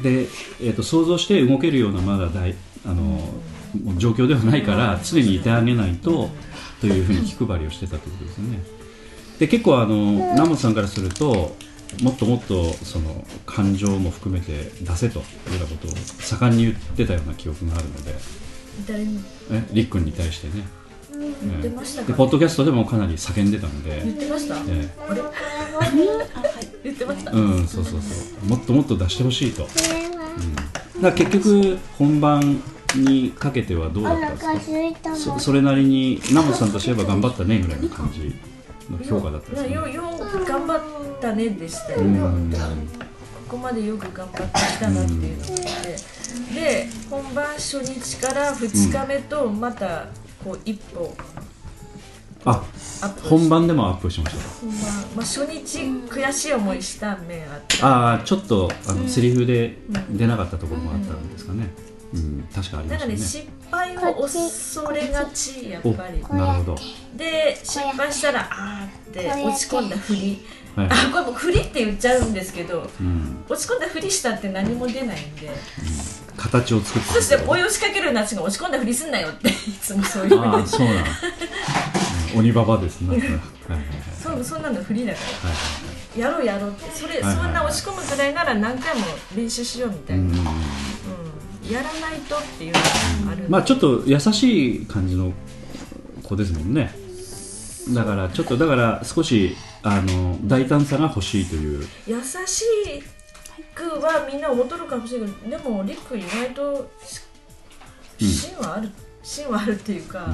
[0.00, 0.28] て、で、
[0.60, 2.54] えー、と想像して動けるようなまだ大
[2.86, 2.94] あの、
[3.82, 6.30] もう状況ではないから常にいてあげないと
[6.80, 8.58] というふうに気配りをしてたということですよね。
[9.38, 11.56] で結構あの南本さんからすると
[12.02, 15.90] もっともっとその感情も含めて出せというようなことを
[16.20, 18.14] 盛んに言ってたような記憶があるので
[18.88, 20.64] 誰にえりっくんに対してね、
[21.12, 25.22] 言ってましたか、でポッドキャストでもかなり叫んでたので、言ってました、えあれ？
[26.84, 28.14] 言ってました、えうんそうそうそ
[28.44, 28.48] う。
[28.48, 30.68] もっともっと出してほしいと、うん、だか
[31.02, 32.62] ら結局本番
[32.96, 34.60] にかけてはどうだったんですか？
[34.60, 35.16] すいたの。
[35.16, 38.34] そそれなりに南本さんとしては頑張ったねぐらいの感じ
[38.90, 40.80] の評価だったんですか、よよう頑張っ
[41.20, 42.52] たねでしたよ、うん
[43.52, 50.06] ここまでよく頑張ってきたなっていうのがあって、で本番初日から2日目とまた
[50.42, 51.14] こう一歩
[52.46, 52.64] あ
[53.22, 54.88] 本番でもアップしました本番、ま
[55.18, 59.76] あ、初日悔しい思いした面あってああちょっとあのセリフで
[60.08, 61.66] 出なかったところもあったんですかね、
[62.14, 66.22] うん、確かありまなんかねしたね失敗を恐れがちやっおぱり。
[66.22, 66.78] なるほど、
[67.16, 70.40] で失敗したらあーって落ち込んだふり
[70.76, 70.88] はい。
[70.90, 75.50] あこれもうふりって言っちゃうんですけどうん、落ち込んだふりしたって何も出ないんで。
[76.36, 81.04] 形を作ってそして追い押しかけるなちが落ち込んだふりすんなよっていつもそういうふうああにそうな
[82.34, 83.40] 鬼ババですね、はいはいはい。
[84.20, 85.52] そうそんなのふりだかは
[86.16, 86.90] いらやろうやろうって。
[86.94, 87.44] それ、はいはいはい。
[87.44, 89.06] そんな落ち込むくらいなら何回も
[89.36, 90.30] 練習しようみたいな、うん。
[90.30, 90.36] うん。
[91.70, 92.80] やらないとっていうの
[93.26, 95.32] があるまあちょっと優しい感じの
[96.22, 96.94] 子ですもんね。
[97.90, 101.86] だからちょっとだから少しあの大胆さが欲しいという。
[102.06, 102.16] 優
[102.46, 102.64] し
[103.74, 106.90] くはみんな思っとるかもしれないけどでもリック意外と
[108.20, 108.90] うん芯はある、
[109.22, 110.28] 芯はあるっていうか、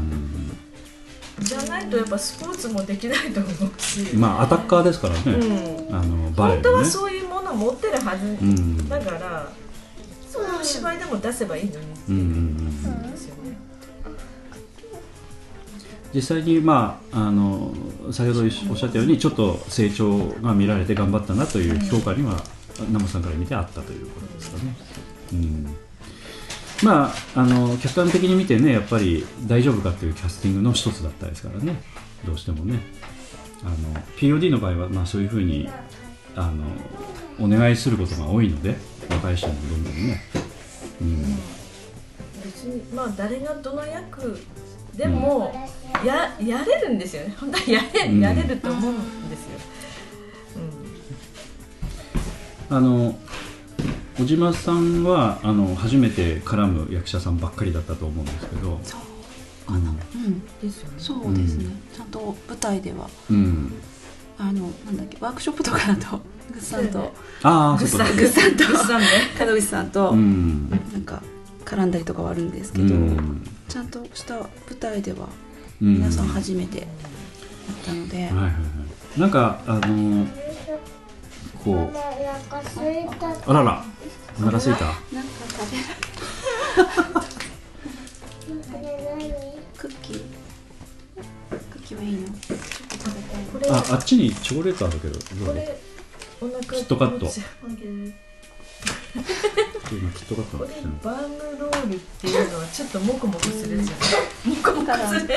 [1.41, 8.89] じゃないとやっぱスポーツもできないと思うし、まあアタッカーですからね、うん、あのバレ本当はそういうものを持ってるはず、うん。
[8.89, 9.51] だから
[10.29, 13.11] そういう芝居でも出せばいいのにっていうんうんううん。
[13.11, 13.38] ですよね。
[16.15, 17.73] 実際にまああの
[18.13, 22.43] 先ほどおっしゃったようにちょっと成長が見られて頑張ったなという評価には
[22.91, 24.75] ナモさんから見てあったということですかね。
[25.33, 25.77] うん。
[26.83, 31.83] まあ、あの客観的に見てねやっぱり大丈夫かというキャスティングの一つだったですからね。
[32.25, 32.81] どうしてもね。
[33.65, 35.69] あの POD の場合は、まあ、そういうふうに
[36.37, 36.65] あの
[37.45, 38.77] お願いすることが多いので
[39.11, 40.23] 若い人もどんどんね、
[41.01, 41.37] うん、
[42.45, 44.39] 別にまあ誰がどの役
[44.99, 45.55] でも
[46.05, 47.35] ややれるんですよね。
[47.39, 48.21] 本当はやれ,、うん。
[48.21, 49.59] やれると思うんですよ、
[52.69, 53.17] あの
[54.19, 58.81] 小島さんはあの初めて絡む役者さんばっかりだったと思うんですけど。
[59.69, 59.83] かな、う
[60.19, 63.09] ん、うん、ですよねそうですね、ちゃんと舞台では。
[63.31, 63.73] うん、
[64.39, 66.21] あのなんだっけワークショップとかだと
[66.51, 67.13] グッさんと。
[67.43, 70.71] ああグッサンそうかグッサンと門口さんとうん。
[70.93, 71.23] なんか
[71.65, 74.49] 絡んだりとかはあるんですけど、うんちゃんとした舞
[74.81, 75.29] 台では
[75.81, 75.95] うん。
[75.99, 76.89] 皆さん初めてだっ
[77.85, 78.51] たので、はいはいは
[79.17, 79.21] い。
[79.21, 80.27] なんかあの
[81.63, 81.93] こう。
[83.47, 83.85] あらら。
[84.41, 84.85] お腹すいた？
[84.85, 85.01] なんか
[85.49, 85.79] 食べ
[88.49, 88.83] これ
[89.17, 89.33] 何？
[89.77, 90.23] クッキー。
[91.71, 92.27] クッキーはいいの？
[92.29, 92.65] ちょっと
[92.97, 95.25] 食べたいこれああっちにチョコレートあるけどどう？
[96.63, 97.27] キットカット
[99.15, 99.25] 今
[100.13, 103.99] キットカットこれが来てるバームロールっていうのはちょっとモコモコするじゃん
[104.51, 105.37] モコモコするちょ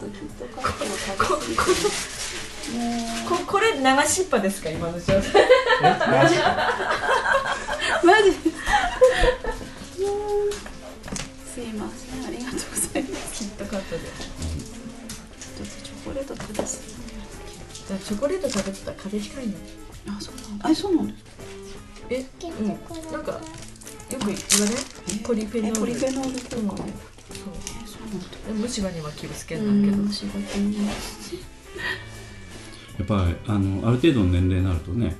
[0.00, 1.10] とキットカットを食
[1.50, 1.60] べ過ぎて
[2.78, 2.80] も
[3.28, 5.22] ここれ流しっぱですか今の状態う
[5.82, 6.36] マジ？
[11.54, 12.24] すいません。
[12.24, 13.44] ありがとうございます。
[13.44, 14.02] キットカットで。
[14.02, 16.70] ちょっとチョコレート食べす
[17.88, 19.58] だからチョコレート食べてたら風邪ひかんの。
[19.58, 19.62] ぎ
[20.16, 20.68] あそうなんだ。
[20.68, 21.24] あそうなんです
[22.10, 22.24] え
[22.60, 22.66] うん。
[23.12, 23.38] なんかよ
[24.18, 25.18] く言わない？
[25.22, 25.76] ポリフェノール。
[25.76, 26.92] えポリフェノール効果ね。
[27.32, 27.52] そう
[27.82, 28.52] えそう。
[28.52, 30.92] なんだ虫歯には気をつけうんなんけど、ん仕事にや
[33.04, 35.14] っぱりあのある程度の年齢になるとね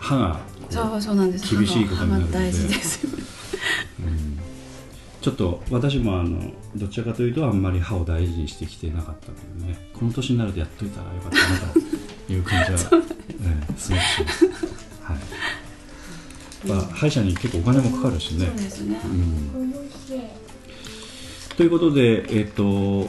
[0.00, 1.56] 歯がそうそうなんです。
[1.56, 2.38] 厳しいことになるので。
[2.38, 3.06] 大事です。
[4.00, 4.38] うん。
[5.20, 9.90] ちょっと私もあのどちらかというとあんまり歯を大事にしてきてなかったのでね。
[9.94, 11.78] この年になるとやっといたらよかったなと
[12.32, 12.78] いう感じは、
[13.40, 14.44] ええすごくします、
[15.02, 15.18] はい
[16.66, 18.46] まあ、歯医者に結構お金もかかるしね。
[18.46, 19.00] そうですね。
[19.04, 19.72] うん。
[19.78, 23.08] おいしいということで、えっと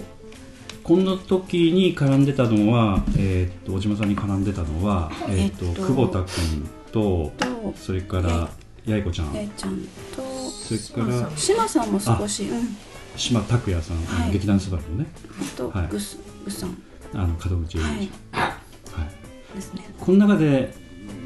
[0.84, 8.50] この時に絡んでたのは、えっと小島さんに絡んでたのは、えっとえっと久保田君ととそれから
[8.86, 9.34] 八重子ちゃん。
[9.58, 9.80] ちゃん
[10.16, 12.78] とそれから志麻さんも少しうん
[13.18, 14.32] 島拓也さん、はい。
[14.34, 15.06] 劇団スバルのね。
[15.42, 15.88] あとはい。
[15.88, 16.78] グスグさん。
[17.14, 17.98] あの門口英二、はい。
[18.02, 19.56] はい。
[19.56, 19.86] ですね。
[20.00, 20.74] この中で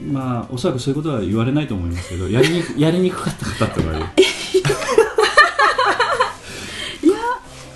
[0.02, 4.06] まあおそらくそういうことは言われないと思いますけどやりにく やりにくかった方とかいる
[7.04, 7.18] いや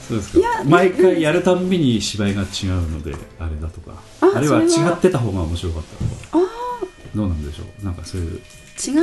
[0.08, 0.64] そうですか。
[0.66, 3.94] 毎回やるたんびに芝居が違うのであれだとか。
[4.22, 4.62] ああれは。
[4.64, 6.46] 違ってた方が面白かったとか。
[6.46, 7.86] あどうなんでしょう？
[7.86, 8.32] なんかそういう。
[8.36, 8.38] 違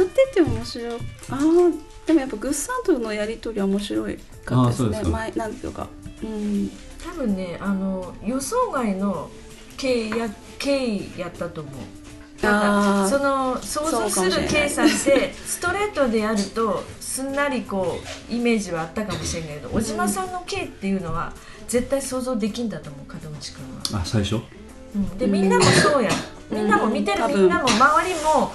[0.03, 0.99] ってて面白い。
[1.31, 1.75] あー
[2.07, 4.89] でもやっぱグッさんとのやりとりは面白いかったですね。
[4.89, 5.09] あーそうですか。
[5.11, 5.89] 前なんていうか。
[6.23, 6.71] うん。
[7.03, 9.31] 多分ねあの予想外の
[9.77, 11.75] 経緯や経緯やったと思う
[12.43, 17.99] なんあーかその想像する計算ってストレートでやるとすんなりこ
[18.31, 21.33] うイメージはあったかもしれないけど小島さんの経っていうのは
[21.69, 23.63] 絶対想像できんだと思う門口君
[23.93, 24.41] は、あ最初？
[24.95, 26.11] うん、でみんなもそうや
[26.51, 27.35] みんなも見てるうん。
[27.35, 28.53] みんなも周りも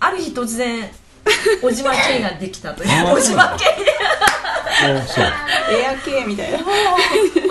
[0.00, 0.88] ある日突然
[1.60, 2.88] 小島慶ができたという。
[3.14, 4.47] 小島慶あそう
[4.86, 6.58] エア系みたいな。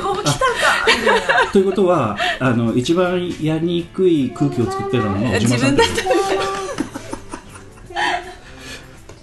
[0.01, 0.45] こう来たか。
[0.87, 6.03] みたいなということはあの一番やりにくい空気を作ってたのは自分だった。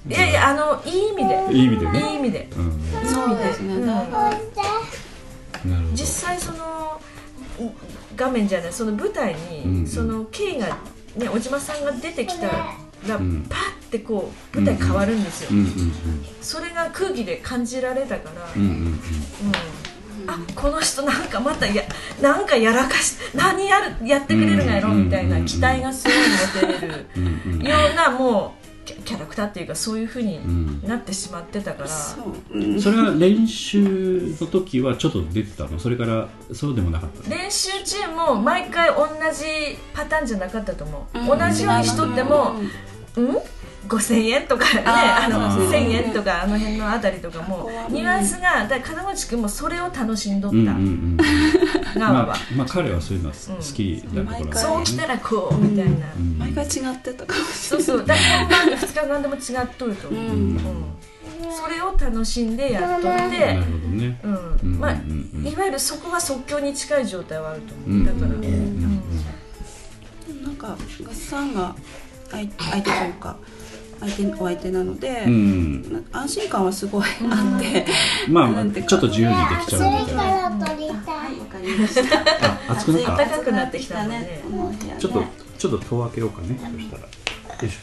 [0.07, 1.47] いやいやあのいい意味で。
[1.51, 2.11] いい意味でね。
[2.11, 2.49] いい意味で。
[2.57, 2.81] うん。
[3.07, 3.75] そうですね、
[5.95, 7.01] 実際その
[8.17, 10.67] 画面じゃないその舞台に、うんその K が
[11.17, 12.49] ね小島さんが出てきた
[13.09, 13.47] ら、ん。
[13.49, 15.93] パッてこう舞台変わるんですよ、うんうん
[16.41, 18.87] それが空気で感じられたから、うんうんうん。
[18.87, 18.95] うん。
[20.27, 21.83] あこの人なんかまたや
[22.23, 30.83] なんかやらかし何やるやってくれるんやろうんみたいな期待がすごい持てれるようなもうキャキャラクターっていうかそういうふうにん。
[30.87, 35.79] なってしまってたから、そう、うん、それは練習の時はちょっと出てたの？
[35.79, 37.35] それからそうでもなかったの？
[37.35, 41.27] 練習中も毎回同じパターンじゃなかったと思う、うん。
[41.27, 42.71] 同じようにしとっても、うん
[43.15, 51.19] 5000円とかねあのそうです1000ね円とかあの辺のあたりとかもニュアンスがだから金持君もそれを楽しんどった、うんうんうん
[51.99, 56.39] まあ、まあ彼はそういうのは好きなところうんはそうきたらこうみたいな、うん。
[56.39, 58.05] 毎回違ってたかもしそうそう。
[58.05, 60.31] だから本番で2日間でも違っとると思う、うん。
[60.31, 60.95] うん。
[61.53, 64.19] それを楽しんでやっとってなるほどね。
[64.25, 64.33] うん。
[64.33, 65.47] うんまあうんうん。
[65.47, 68.45] いわゆるそこは即興に近い状態はあると思う、うんだから、うんうん。
[68.45, 68.81] うん。
[70.29, 70.69] れないなんか
[71.03, 71.75] ガッサンが
[72.35, 73.37] 相相手というか
[74.01, 75.93] 相手お相手なので、うん。
[75.93, 77.87] な安心感はすごいあって、
[78.29, 78.91] まあなんていうか。
[78.91, 80.15] ちょっと自由にできちゃうみ暑い？
[80.15, 80.17] たい。
[80.17, 80.75] なわか
[81.63, 84.43] りましたあ熱くなった暖かくなってきたのね。
[84.99, 85.25] ちょっと
[85.59, 86.59] ちょっと戸を開けようかね。
[86.59, 87.03] そしたら。
[87.03, 87.09] よ
[87.63, 87.79] いし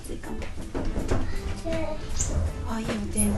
[0.00, 0.16] 暑い。
[0.16, 0.36] かも
[2.70, 3.18] あいいお天気。
[3.18, 3.30] ね。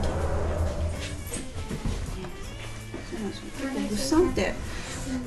[3.11, 3.45] そうなんですよ。
[3.59, 4.53] 結構物産って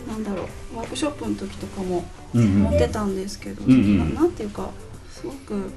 [0.08, 4.70] なんだろうワークショップの時とかも持ってたんですけど、うんうんななんていうか
[5.10, 5.70] すごく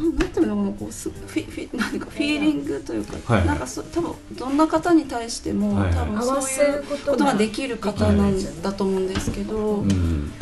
[0.00, 3.46] なんていうのかなこうすフィフィなんかフィーリングというか、はいはい。
[3.48, 5.94] なんかそ多分どんな方に対しても、はいはい。
[5.94, 10.32] 多分合わそういうせることができる方なんだと思うんですけど、うん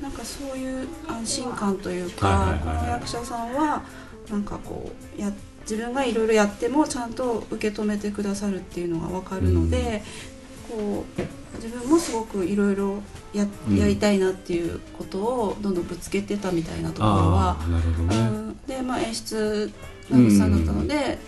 [0.00, 3.82] なんかそういう安心感というか、はいはいはいこの役者さんは
[4.30, 5.32] なんかこうや
[5.62, 6.14] 自分がい。
[6.14, 10.02] ろいろやってもちゃんと受け止めてくださるっていうのが分かるので、
[10.68, 11.20] こう
[11.56, 13.02] 自分もすごくいろいろ
[13.34, 18.16] やりたいなっていうことをどんどんぶつけてたみたいなところあはうね。
[18.24, 19.70] んで、まあ、演出
[20.10, 21.18] のグさんだったので、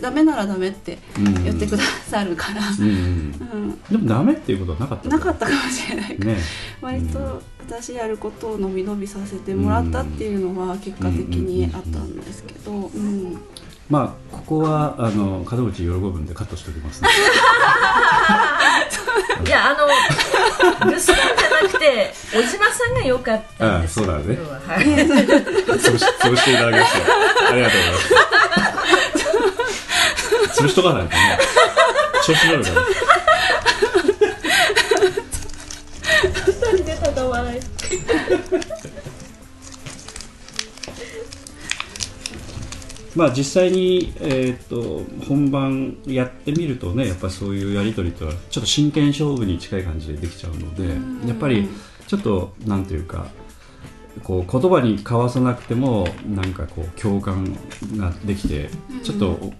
[0.00, 3.82] ダメならダメってうん言ってくださるから、うんうんうん。
[3.90, 6.18] でもダメっていうことはなかったなかったかもしれない。
[6.18, 6.36] ね。
[6.80, 13.38] 割と私やることを伸び伸びさせてもらったっていうのは結果的にあったんですけど、うん
[13.88, 17.08] まあここはあの門口喜ぶんでカットしておきますね。
[19.46, 19.86] いやあの
[20.90, 24.38] グスなんじゃなくて小島さんが良かったんですよああそうだね。
[24.38, 24.84] 要ははい。
[24.84, 27.02] 潰し潰していただきまして
[27.50, 27.98] ありがとうございま
[30.52, 30.62] す。
[30.62, 31.38] 潰しとかないとね。
[32.26, 32.74] 調子乗るから。
[36.84, 37.60] 出たと笑い
[43.18, 50.94] まあ実際に、えー、と本番やってみるとねやっぱりそういうやり取りとはちょっと真剣勝負に近い感じでできちゃうので
[51.26, 51.68] やっぱり
[52.06, 53.26] ちょっとなんていうか
[54.22, 57.58] こう言葉に交わさなくてもなんかこう共感
[57.96, 58.70] ができて
[59.02, 59.52] ちょっとお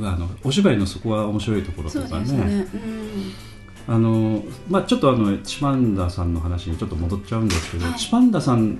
[0.00, 3.32] あのお芝居のそこは面白いところそとかね、うん。
[3.86, 7.98] あのまあ、ちょっとあのチパンダさんの話にちょっと戻っちゃうんですけど、はい。
[7.98, 8.78] チパンダさん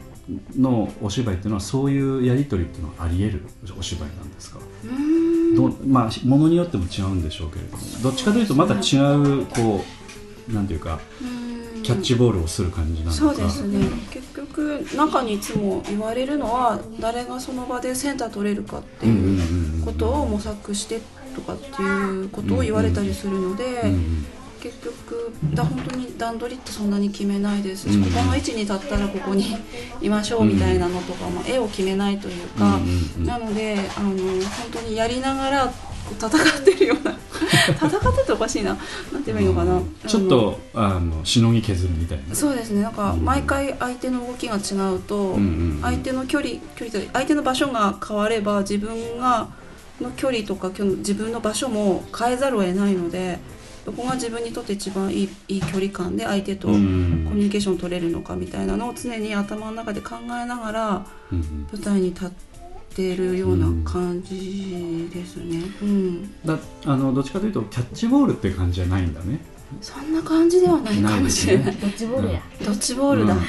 [0.59, 3.43] のお芝居っていうのはそういうやり取りっていうのはあり得る
[3.79, 4.59] お芝居なんですか？
[5.57, 9.85] どうまあものによっても違うんでしょうけれどもどっちかというとまた違うこ
[10.49, 11.49] うなんていうかうん。
[11.83, 13.17] キャッチボールをする感じなのか？
[13.17, 13.79] そうですね。
[14.11, 19.31] 結局中にいつも言われるのは誰がその場でセンター取れるかってうんうんいうう
[19.77, 21.01] んうんことを模索して
[21.35, 24.27] とかっていうことを言われたりするので、うんうん
[24.61, 27.89] 結局だ本当に段取りってそんなに決めないです。
[27.89, 28.05] し、うん。
[28.05, 29.57] ここの位置に立ったらここに
[30.01, 34.19] いましょうみたいなのとかも絵を決めないというか、うんなのであの本
[34.73, 35.73] 当にやりながら
[36.19, 37.13] 戦ってるような
[37.69, 38.77] 戦ってておかしいな。
[39.13, 42.35] なんて言えばいいのかな、ちょっとあのしのぎ削るみたいな。
[42.35, 42.83] そうですね。
[42.83, 45.39] なんか毎回相手の動きが違うと、
[45.83, 49.49] 相手の距離距離と相手の場所が変われば自分が
[50.01, 53.39] の距離とか自分の場所も変えざるを得ないので
[53.89, 57.25] どこが自分にとって一番いいいい距離感で相手とコうん。
[57.25, 62.31] ミュニケーション取れるのかみたいなのを常に頭の中で考えながら舞台に立っ
[62.95, 65.63] てるような感じですね。
[65.81, 69.41] うん、だあのどっちかというとキャッチボールって感じじゃないんだね
[69.81, 71.75] そんな感じではないかもしれない。
[71.77, 73.35] ドッジボールや、ドッジボールだ。
[73.35, 73.41] うん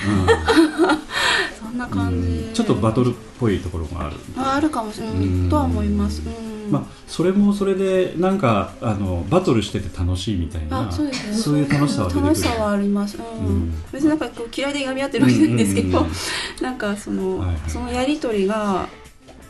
[1.59, 2.53] そんな感じ、うん。
[2.53, 6.21] ちょっとバトルっぽいところがあるああるかもしれない、うんとは思います。
[6.25, 11.33] うん、まあ、それもそれでなんかあのバトルしてて楽しいみたいなあそうですね。
[11.37, 12.27] そういう楽しさは出てくる。
[12.27, 13.17] 楽しさはあります。
[13.17, 13.45] うん。
[13.45, 13.73] うん。
[13.91, 16.11] 別になんかこう嫌いでいがみ合ってるわけじゃないんですけど、うんうんうん
[16.61, 17.57] なんかその、はいはい。
[17.67, 18.87] そのやりとりが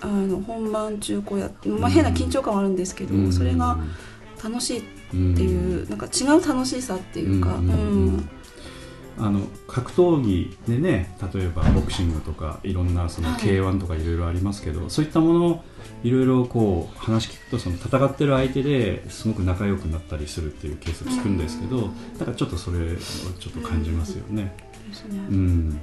[0.02, 1.50] あの本番中こうや
[1.80, 3.32] まあ変な緊張感はあるんですけど、うん。
[3.32, 3.78] それが
[4.44, 7.70] 楽しいっていう、なんか違う楽しさっていうか、ううんん。
[7.70, 8.30] うん
[9.22, 15.64] あの格闘技でね例えばボクシングとかいろんなそのはい K1 とかいろいろありますけど、そういったものを
[16.04, 22.96] いろいろこう話聞くとその戦ってる相手ですごく仲良くなったりするっていうケースを聞くんですけど、だからちょっとそれを
[23.40, 24.56] ちょっと感じますよね。
[24.88, 25.82] ですねうん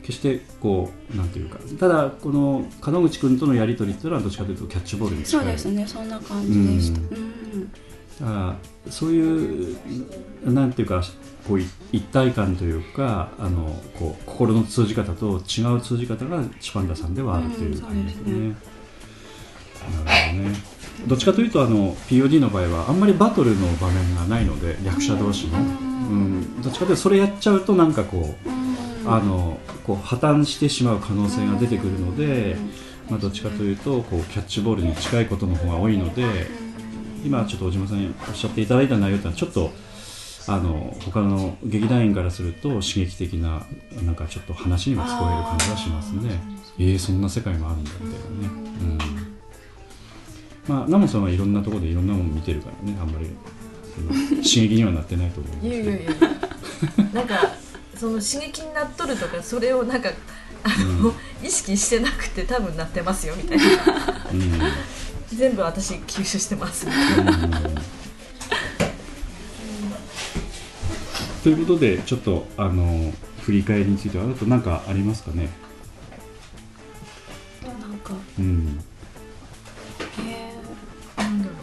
[0.00, 5.86] 決してこうなんていうかただこの門口君とのやり取りっていうのはどっちかというとキャッチボールに近いそうですね。
[5.86, 7.00] そんな感じでした。
[7.00, 7.70] ううん。
[8.22, 8.56] だか
[8.86, 9.76] らそういう
[10.44, 11.02] なんていうか
[11.46, 18.32] こうい一体感というかあのこう心の通じ方と違う通じ方がチパンダさんではあるという感じですね。
[18.32, 18.56] うん
[20.06, 20.56] なるほどね。
[21.08, 28.62] どっちかというとあの POD の場合はあんまりバトルの場面がないので役者同士の、うん、どっちかというとそれやっちゃうとなんかこううん
[29.06, 32.56] あのこう破綻してしまう可能性が出てくるので、
[33.10, 36.22] まあ、どっちかというとこうキャッチボールに近いことの方が多いので
[37.24, 39.70] 今ちょっと小島さんにおっしゃっていただいた内容ってのはちょっと
[40.48, 43.64] あの他の劇団員からすると刺激的な
[44.04, 46.40] なんかちょっと話にも聞こえる感じがしますね。
[46.78, 48.62] えー、そんな世界もあるんだみたいなね。
[48.80, 49.32] うん
[50.66, 53.28] まあ、ナモさんはいろんなところでいろんなもの見てるからねあんまり
[54.36, 57.34] 刺激にはなってないと思うんいですけどやいやいやなんか
[57.96, 60.10] その刺激になっとるとかそれをなんか
[60.64, 60.68] あ
[61.02, 61.12] の、
[61.42, 63.64] 意識してなくて多分なってますよみたいな
[64.32, 64.52] うん
[65.36, 66.86] 全部私吸収してます。
[71.42, 75.48] ということでちょっとあの振り返りについてはあと何かありますかね、
[77.64, 78.80] なんか、うん、
[80.20, 80.54] え
[81.20, 81.54] なんだろ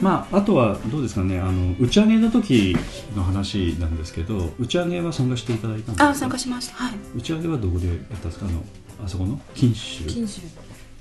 [0.00, 1.38] まああとはどうですかね？
[1.38, 2.76] あの打ち上げの時
[3.14, 6.04] の話なんですけど打ち上げは参加していただいたんですか？
[6.06, 6.74] ー、あ、参加しました。
[6.74, 6.94] はい。
[7.16, 8.46] 打ち上げはどこでやったんですか？
[8.46, 8.64] あの
[9.04, 9.40] あそこの？
[9.54, 10.04] 錦州。
[10.04, 10.12] うで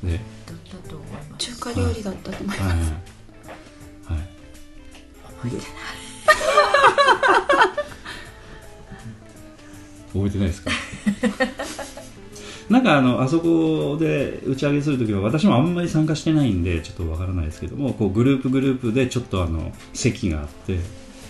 [0.02, 0.20] 禁酒だはいっ
[0.70, 1.46] たと思います。
[1.46, 2.62] 中華料理だったと思います。
[2.62, 2.70] はい。
[2.70, 2.76] は
[4.18, 4.28] い。
[10.14, 10.48] 覚えてない。
[10.48, 10.72] ですか？
[12.70, 20.80] なんかあのあそこで打ち上げするときは私もあんまり参加してないんでちょっとわからないですけどもこうグループグループでちょっとあの席があって。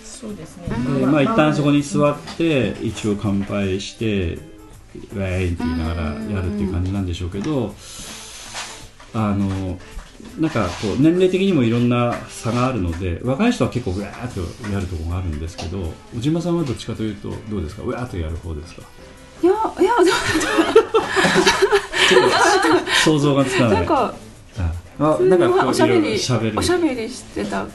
[0.03, 0.69] そうですね。
[0.99, 7.75] でまあ一旦そこに座って一応乾杯してウェーイって言いながらやるっていう感じなんでしょうけど
[9.13, 9.79] あの
[10.39, 14.41] なんかこう年齢的にもいろんな差があるので若い人は結構ウェーっと
[14.71, 17.83] やるところがあるんですけど小島さんはどっちかというとどうですか？
[17.83, 18.81] ウェーっとやる方ですか？
[19.43, 20.11] いや、いや、で
[23.05, 23.69] 想像がつかない。
[23.69, 24.13] もなんか、
[24.99, 27.69] あなんかおしゃべり、おしゃべりしてたうん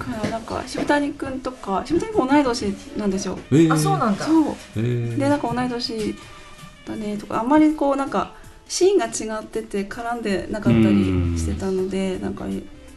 [0.00, 3.38] から、なんか、渋谷君とか、渋谷君同い年なんですよ。
[3.52, 3.72] えー。
[3.72, 4.24] あそうなんだ。
[4.24, 4.44] そう。
[4.76, 6.16] えーでなんか同い年
[6.84, 8.32] だねとかあんまりこうなんか
[8.68, 10.84] シーンが違ってて絡んでなかったり
[11.38, 12.44] してたのでなんか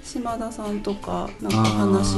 [0.04, 2.18] 島田さんとかなんか話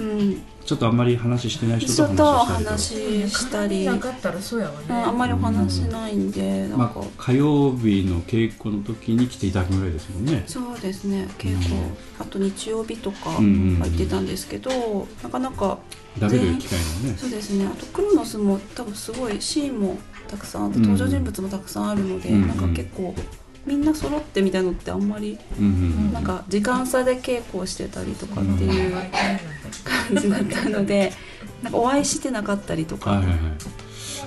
[0.00, 0.42] うん。
[0.64, 2.44] ちょっとあんまり話してない人と話したりとか。
[2.46, 3.84] 話したり。
[3.84, 4.94] なかったらそうやわねうん。
[4.94, 6.76] あんまりお話しないんでなんか。
[6.76, 10.44] まあ、火曜日の稽古の時に来ていただくぐらいですもんね。
[10.46, 11.28] そうですね。
[11.38, 11.74] 稽古。
[12.18, 13.76] あと日曜日とかうんうんうん。
[13.76, 15.78] 入ってたんですけどなかなか
[16.18, 17.16] 食べる機会のね。
[17.18, 17.66] そうですね。
[17.66, 19.98] あとクロノスも多分すごいシーンも
[20.30, 20.82] たくさんあってうん。
[20.82, 23.14] 登場人物もたくさんあるので、うんなんか結構
[23.66, 28.94] みんな揃ってみたいのってあんまりうんうんなんか時間差で稽古をしてたりとかっていう
[29.84, 31.12] 感じだったので
[31.62, 33.38] なんかお会いしてなかったりとか、はいはいはい。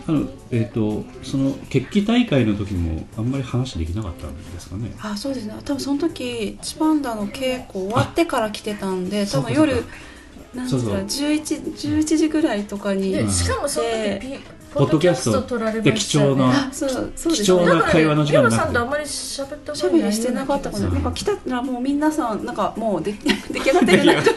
[0.06, 4.92] あのえっ、とその決起大会の時もあんまり話できなかったんですかね？
[5.02, 5.56] あそうですね。
[5.66, 9.98] 多分その時チパンダの稽古終わってから来てたんで多分夜そうかそうか。
[10.56, 11.04] 何時だそうそう。
[11.06, 14.40] 11, 11時ぐらいとかにでしかもその時
[14.74, 16.42] ポッドキャスト撮られでましたよね。
[16.42, 24.30] 貴重なあそうそうです貴重なだから会話の時間ねなくリオさんとあんまり喋ったおしゃべりしてなかったかななんか来たらもう皆さんなんかもうで出来上がってるな状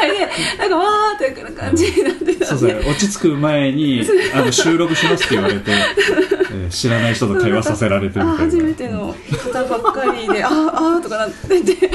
[0.00, 2.46] 態でなんかわーってくる感じになってた。
[2.46, 4.02] そうんそう落ち着く前に
[4.34, 5.70] あの収録しますって言われて、
[6.52, 8.50] えー知らない人と会話させられてるあみたいな。
[8.52, 9.14] 初めての
[9.52, 11.90] 方ばっかりであーあーとかなってて。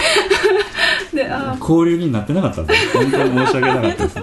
[1.13, 1.59] であー。
[1.59, 4.15] 交流になってなかったんで本当に申し訳なかったです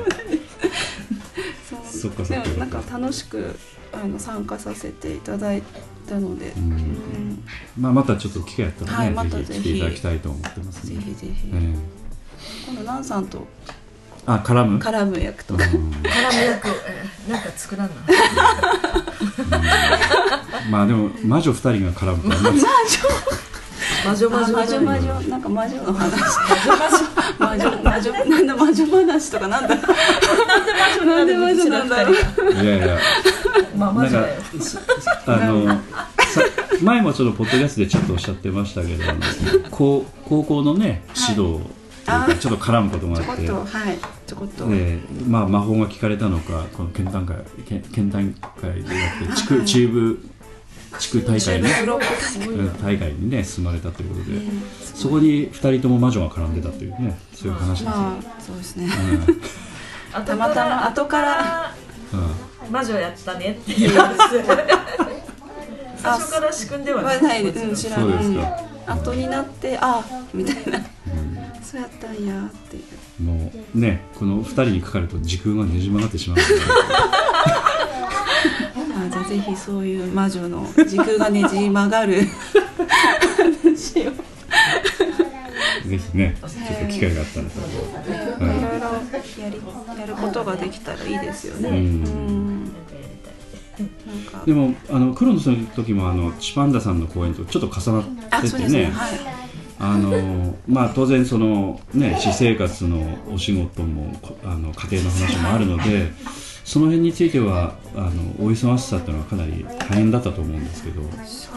[2.29, 3.55] でもなんか楽しく
[3.93, 5.62] あの参加させていただい
[6.09, 6.72] たので、うん。
[6.72, 7.44] うん。
[7.78, 10.97] まあ、またちょっと機会あったらね、はいまたぜひ来ていただきたいと思ってますね。
[10.97, 11.74] ぜひぜひ、ええ。
[12.66, 13.47] 今度ナンさんと。
[14.27, 14.78] あ絡む？
[14.78, 15.57] 絡む役と。
[15.57, 15.70] か、うん。
[15.70, 15.90] 絡む
[16.44, 16.69] 役。
[17.28, 17.94] えなんか作らんな
[20.70, 22.69] まあでも魔女二人が絡むとあんまり魔女？
[24.05, 25.29] 魔あ魔女魔女魔女。
[25.29, 26.23] なんか魔女の話
[27.39, 29.77] 魔女魔女なんだ魔女話とかなんだ
[31.05, 32.15] なんで魔女なんだろう
[32.53, 32.99] いやいや
[33.77, 34.79] まあ魔なんか女だよす
[35.27, 35.66] あの
[36.29, 36.43] さ
[36.83, 39.20] 前もちょっとポッドキャストでちょっとおっしゃってましたけどあの
[39.70, 41.61] 高高校のね指導
[42.05, 50.27] というかちょっと絡むことがちょこあっ、ってとはいちょこっと、でまあ、魔法が聞かれたのかこの県大会県県大会でやって地区中部
[50.99, 51.69] 地区大会ね。
[51.69, 51.73] ん
[52.83, 54.39] 大会にね進まれたということで、
[54.95, 58.89] そこに2人とも魔女が絡んでたというねそういう話ですよ、まあそうですね。
[60.12, 61.75] 後たまたま後から。
[62.12, 62.20] うん。
[62.20, 62.29] うん
[62.70, 63.91] 魔女やったねっていう。
[65.97, 68.41] 最初から仕組んでははないうん知らんそうですか。
[68.62, 70.03] うん後になってあ
[70.33, 70.81] みたいな。
[71.62, 72.81] そうやったんやってい
[73.20, 73.23] う。
[73.23, 76.39] もうねこの2人にかかると時空がねじ曲がってしまう
[79.09, 82.22] あじゃあぜひそういう魔女の時空がねじ曲がる
[83.64, 84.12] 話を。
[85.89, 87.60] ぜひねちょっと機会があったらと、
[88.44, 88.86] いろいろ
[89.43, 91.70] やりやることができたらいいですよね。
[91.70, 91.72] う
[94.44, 98.93] でもあのクロノスの時もあのチパンダさんの公演とちょっと重なあっててね。
[99.80, 106.10] あのまあ当然そのね私生活のお仕事もこあの家庭の話もあるので
[106.69, 111.01] その辺についてはあのお忙しさというのはかなり大変だったと思うんですけど。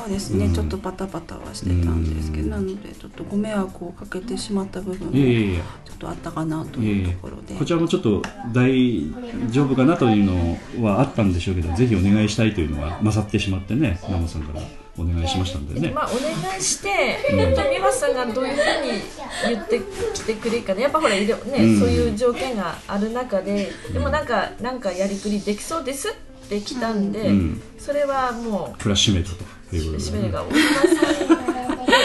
[0.01, 0.53] そうですね、うん。
[0.53, 2.49] ちょっとバタバタはしてたんですけど、うん。
[2.49, 7.53] なのでちょっとご迷惑をかけてしまった部分もちょっとあったかなというところで。
[7.55, 8.21] こちらもちょっと
[8.51, 9.11] 大
[9.51, 14.61] 丈夫かなというのはあったんでしょうけどぜひお願いしたいというのは勝ってしまってねナモさんから
[14.97, 15.91] お願いしましたんでね。
[15.91, 16.89] まあお願いして、
[17.31, 19.81] 本当に美和さんがどういうふうに言って
[20.13, 20.81] きてくれるかね。
[20.81, 21.79] やっぱほらね、うん。
[21.79, 27.61] そういう条件がある中ででもなんかなんかやりくりできそうですって来たんで、うん。
[27.79, 30.61] それはもプラス締めたといううことで、ね、しめが小島
[30.95, 31.41] さん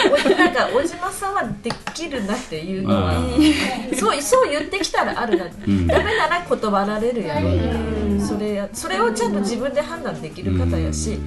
[0.07, 5.87] おなんか小島さんはできるなっていうのはあそうそう言ってきたらあるな、ん。
[5.87, 7.49] ダメなら断られるやろ。
[7.53, 11.17] うな、それやそれをちゃんと自分で判断できる方やし、っ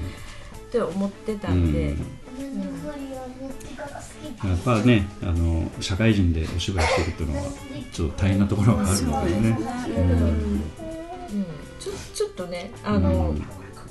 [0.71, 1.95] て思ってたんで。
[4.43, 7.43] やっぱねあの社会人でお芝居してるっていうのは
[7.91, 9.57] ちょっと大変なところがあるのでね。
[9.87, 10.03] うん。
[10.03, 10.65] うん。
[11.79, 13.35] ちょちょっとねあの、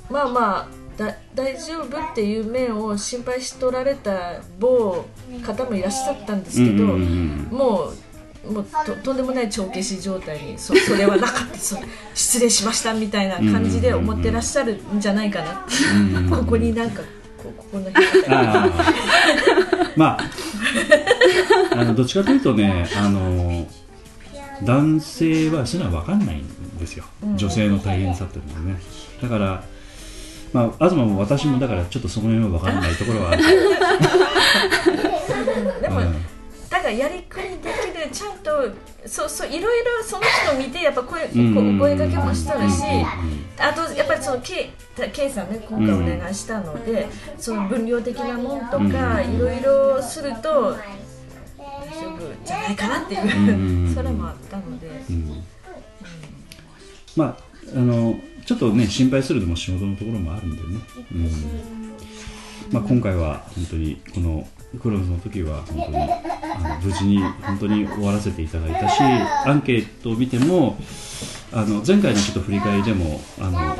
[0.09, 5.05] まあまあだ大丈夫っていう面を心配しとられた某
[5.45, 7.91] 方もいらっしゃったんですけど、も
[8.45, 11.57] うもうととんでもない帳消し状態にそそれはなかった。
[11.57, 11.77] そ
[12.13, 15.65] 失礼しましたみたいな感じで思ってらっしゃるんじゃないかな。
[16.35, 17.01] ここになんか
[17.37, 18.05] こここの辺
[19.95, 20.19] まあ
[21.79, 23.67] あのどっちかというとねあの
[24.63, 27.03] 男性はそういうのは分かんないんですよ、
[27.35, 28.81] 女性の大変さっていうのはね。
[29.21, 29.63] だから
[30.53, 33.43] まあ東も私もだからちょっとその辺は分かんないところはある、
[35.81, 36.25] でも、うん。
[36.69, 37.63] だからやりくりでき
[37.99, 38.69] るちゃんと
[39.05, 43.07] そうそういろいろその人見てやっぱ声,、うんうんうんお声掛けもしとるし、うんうんうん
[43.59, 44.71] あとやっぱりその K,
[45.13, 47.07] K さんね今回お願いしたので、
[47.37, 50.77] その分量的なもんとかいろいろすると大
[51.91, 53.29] 丈夫じゃないかなっていう、うん
[53.85, 53.93] うん。
[53.93, 55.43] それもあったので、うん。
[57.15, 57.35] まあ
[57.75, 58.15] あの
[58.45, 60.79] ちょっとね心配するのも仕事のところもあるんでね、
[61.13, 62.71] うん。
[62.71, 64.47] まあ、今回は本当にこの
[64.81, 70.77] クローズの時は本当にあの無事に本当に終わらせていただいたしアンケートを見ても
[71.51, 73.75] あの前回のちょっと振り返りでもあの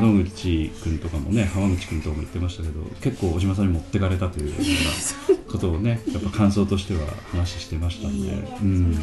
[0.00, 7.00] 門口君とかもね浜口君とかも言ってましたけど結構小島さんに持ってかれたというようなことをねやっぱ感想としては
[7.32, 8.94] 話してましたんで、うん、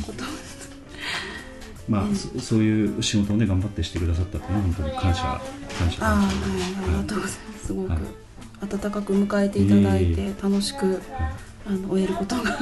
[1.88, 5.42] まあそそういう仕事をね頑張ってしてくださったっていうのは本当に感謝
[5.78, 6.06] 感謝。
[6.06, 6.30] ああ、はい、あ
[6.88, 7.40] りがとうございます。
[7.66, 8.00] すごくはい。
[8.62, 11.02] 温かく迎えていただいて楽しく
[11.66, 12.58] あの終えることがは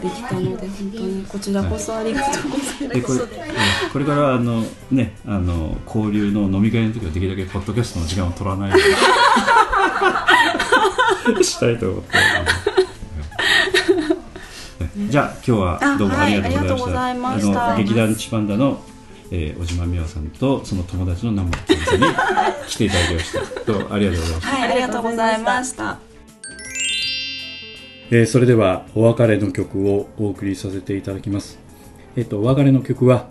[0.00, 0.02] い。
[0.02, 3.30] できたので本当にこちらこそありがとうございでこれます。
[3.34, 8.76] えこれからあのねあの交流の飲み会の時はできるだけポッドキャストの時間を取らないよ
[11.28, 12.22] うにしたいと思ってね
[15.08, 18.82] じゃあ今日は どうもありがとうございました,、あの劇団チパンダの、
[19.30, 22.06] えー、小島美和さんとその友達の南本さんに
[22.68, 25.98] 来ていただきましたどうもありがとうございましたはい、ありがとうございました。
[28.10, 31.58] えーそれではお別れの曲をお送りさせていただきます。
[32.16, 33.26] えっ、とお別れの曲は、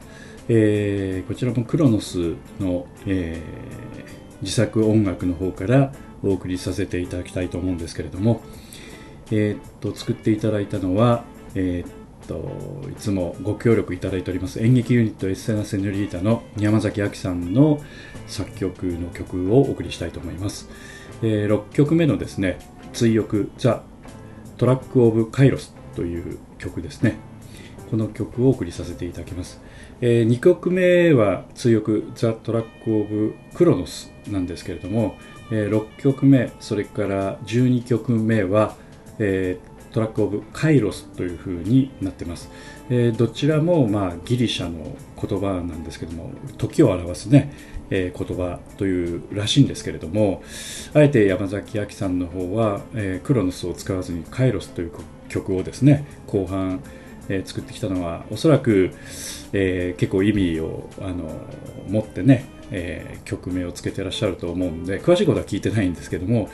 [0.49, 5.91] えーこちらもクロノスの、えー自作音楽の方から
[6.23, 8.41] お送りさせていただきたいと思うんですけれども、
[9.31, 11.23] えっ、と作っていただいたのは、
[11.57, 12.51] えっ、と
[12.91, 17.79] いつもご協力いただいております演劇ユニットエッセナ・セニョリータの山崎亜紀さんの
[18.27, 20.69] 作曲の曲をお送りしたいと思います。
[21.23, 22.59] え6曲目のですね
[22.93, 23.81] 「追憶ザ・
[24.57, 27.17] トラック・オブ・カイロスという曲ですね。
[27.89, 29.59] この曲をお送りさせていただきます。
[30.01, 35.15] え2曲目は追憶ザ・トラック・オブ・クロノスなんですけれども、
[35.51, 38.75] え6曲目、それから12曲目は、
[39.17, 42.51] えートラック・オブ・カイロスという風になってます。
[42.91, 46.29] えーどちらも、まあ、ギリシャの言葉なんですけども、
[46.59, 47.51] 時を表すね、
[47.89, 50.43] えー言葉というらしいんですけれども、
[50.93, 54.91] あえて山崎亜紀さんの方は、えークロノスを使わずにカイロスという
[55.29, 56.79] 曲をですね後半、
[57.27, 58.91] え作ってきたのはおそらく、
[59.51, 61.41] え結構意味をあの
[61.89, 66.49] 持ってね、え曲名をつけてらっしゃると思うんで詳しいことは聞いてないんですけども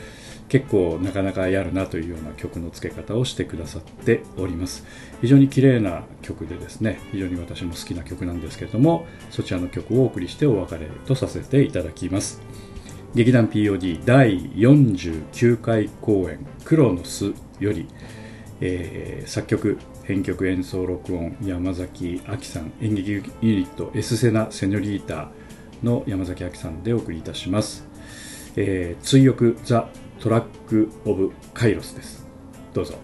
[0.54, 4.86] 結構なかなかやるなというような曲の付け方をしてくださっております。
[5.20, 12.40] 非常に綺麗な曲でですね非常に私も好きな曲なんですけれどもそちらの曲をお送りしてお別れとさせていただきます。
[13.16, 17.88] 劇団 POD 第49回公演「クロノス」より、
[18.60, 25.30] えー作曲編曲演奏録音山崎亜紀さん演劇ユニットエスセナ・セニョリータ
[25.82, 27.84] の山崎亜紀さんでお送りいたします、
[28.54, 29.88] えー追憶ザ・
[30.24, 32.26] トラック・オブ・カイロスです。
[32.72, 32.94] どうぞ「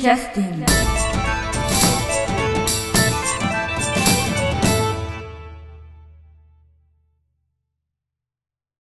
[0.07, 0.56] Justin.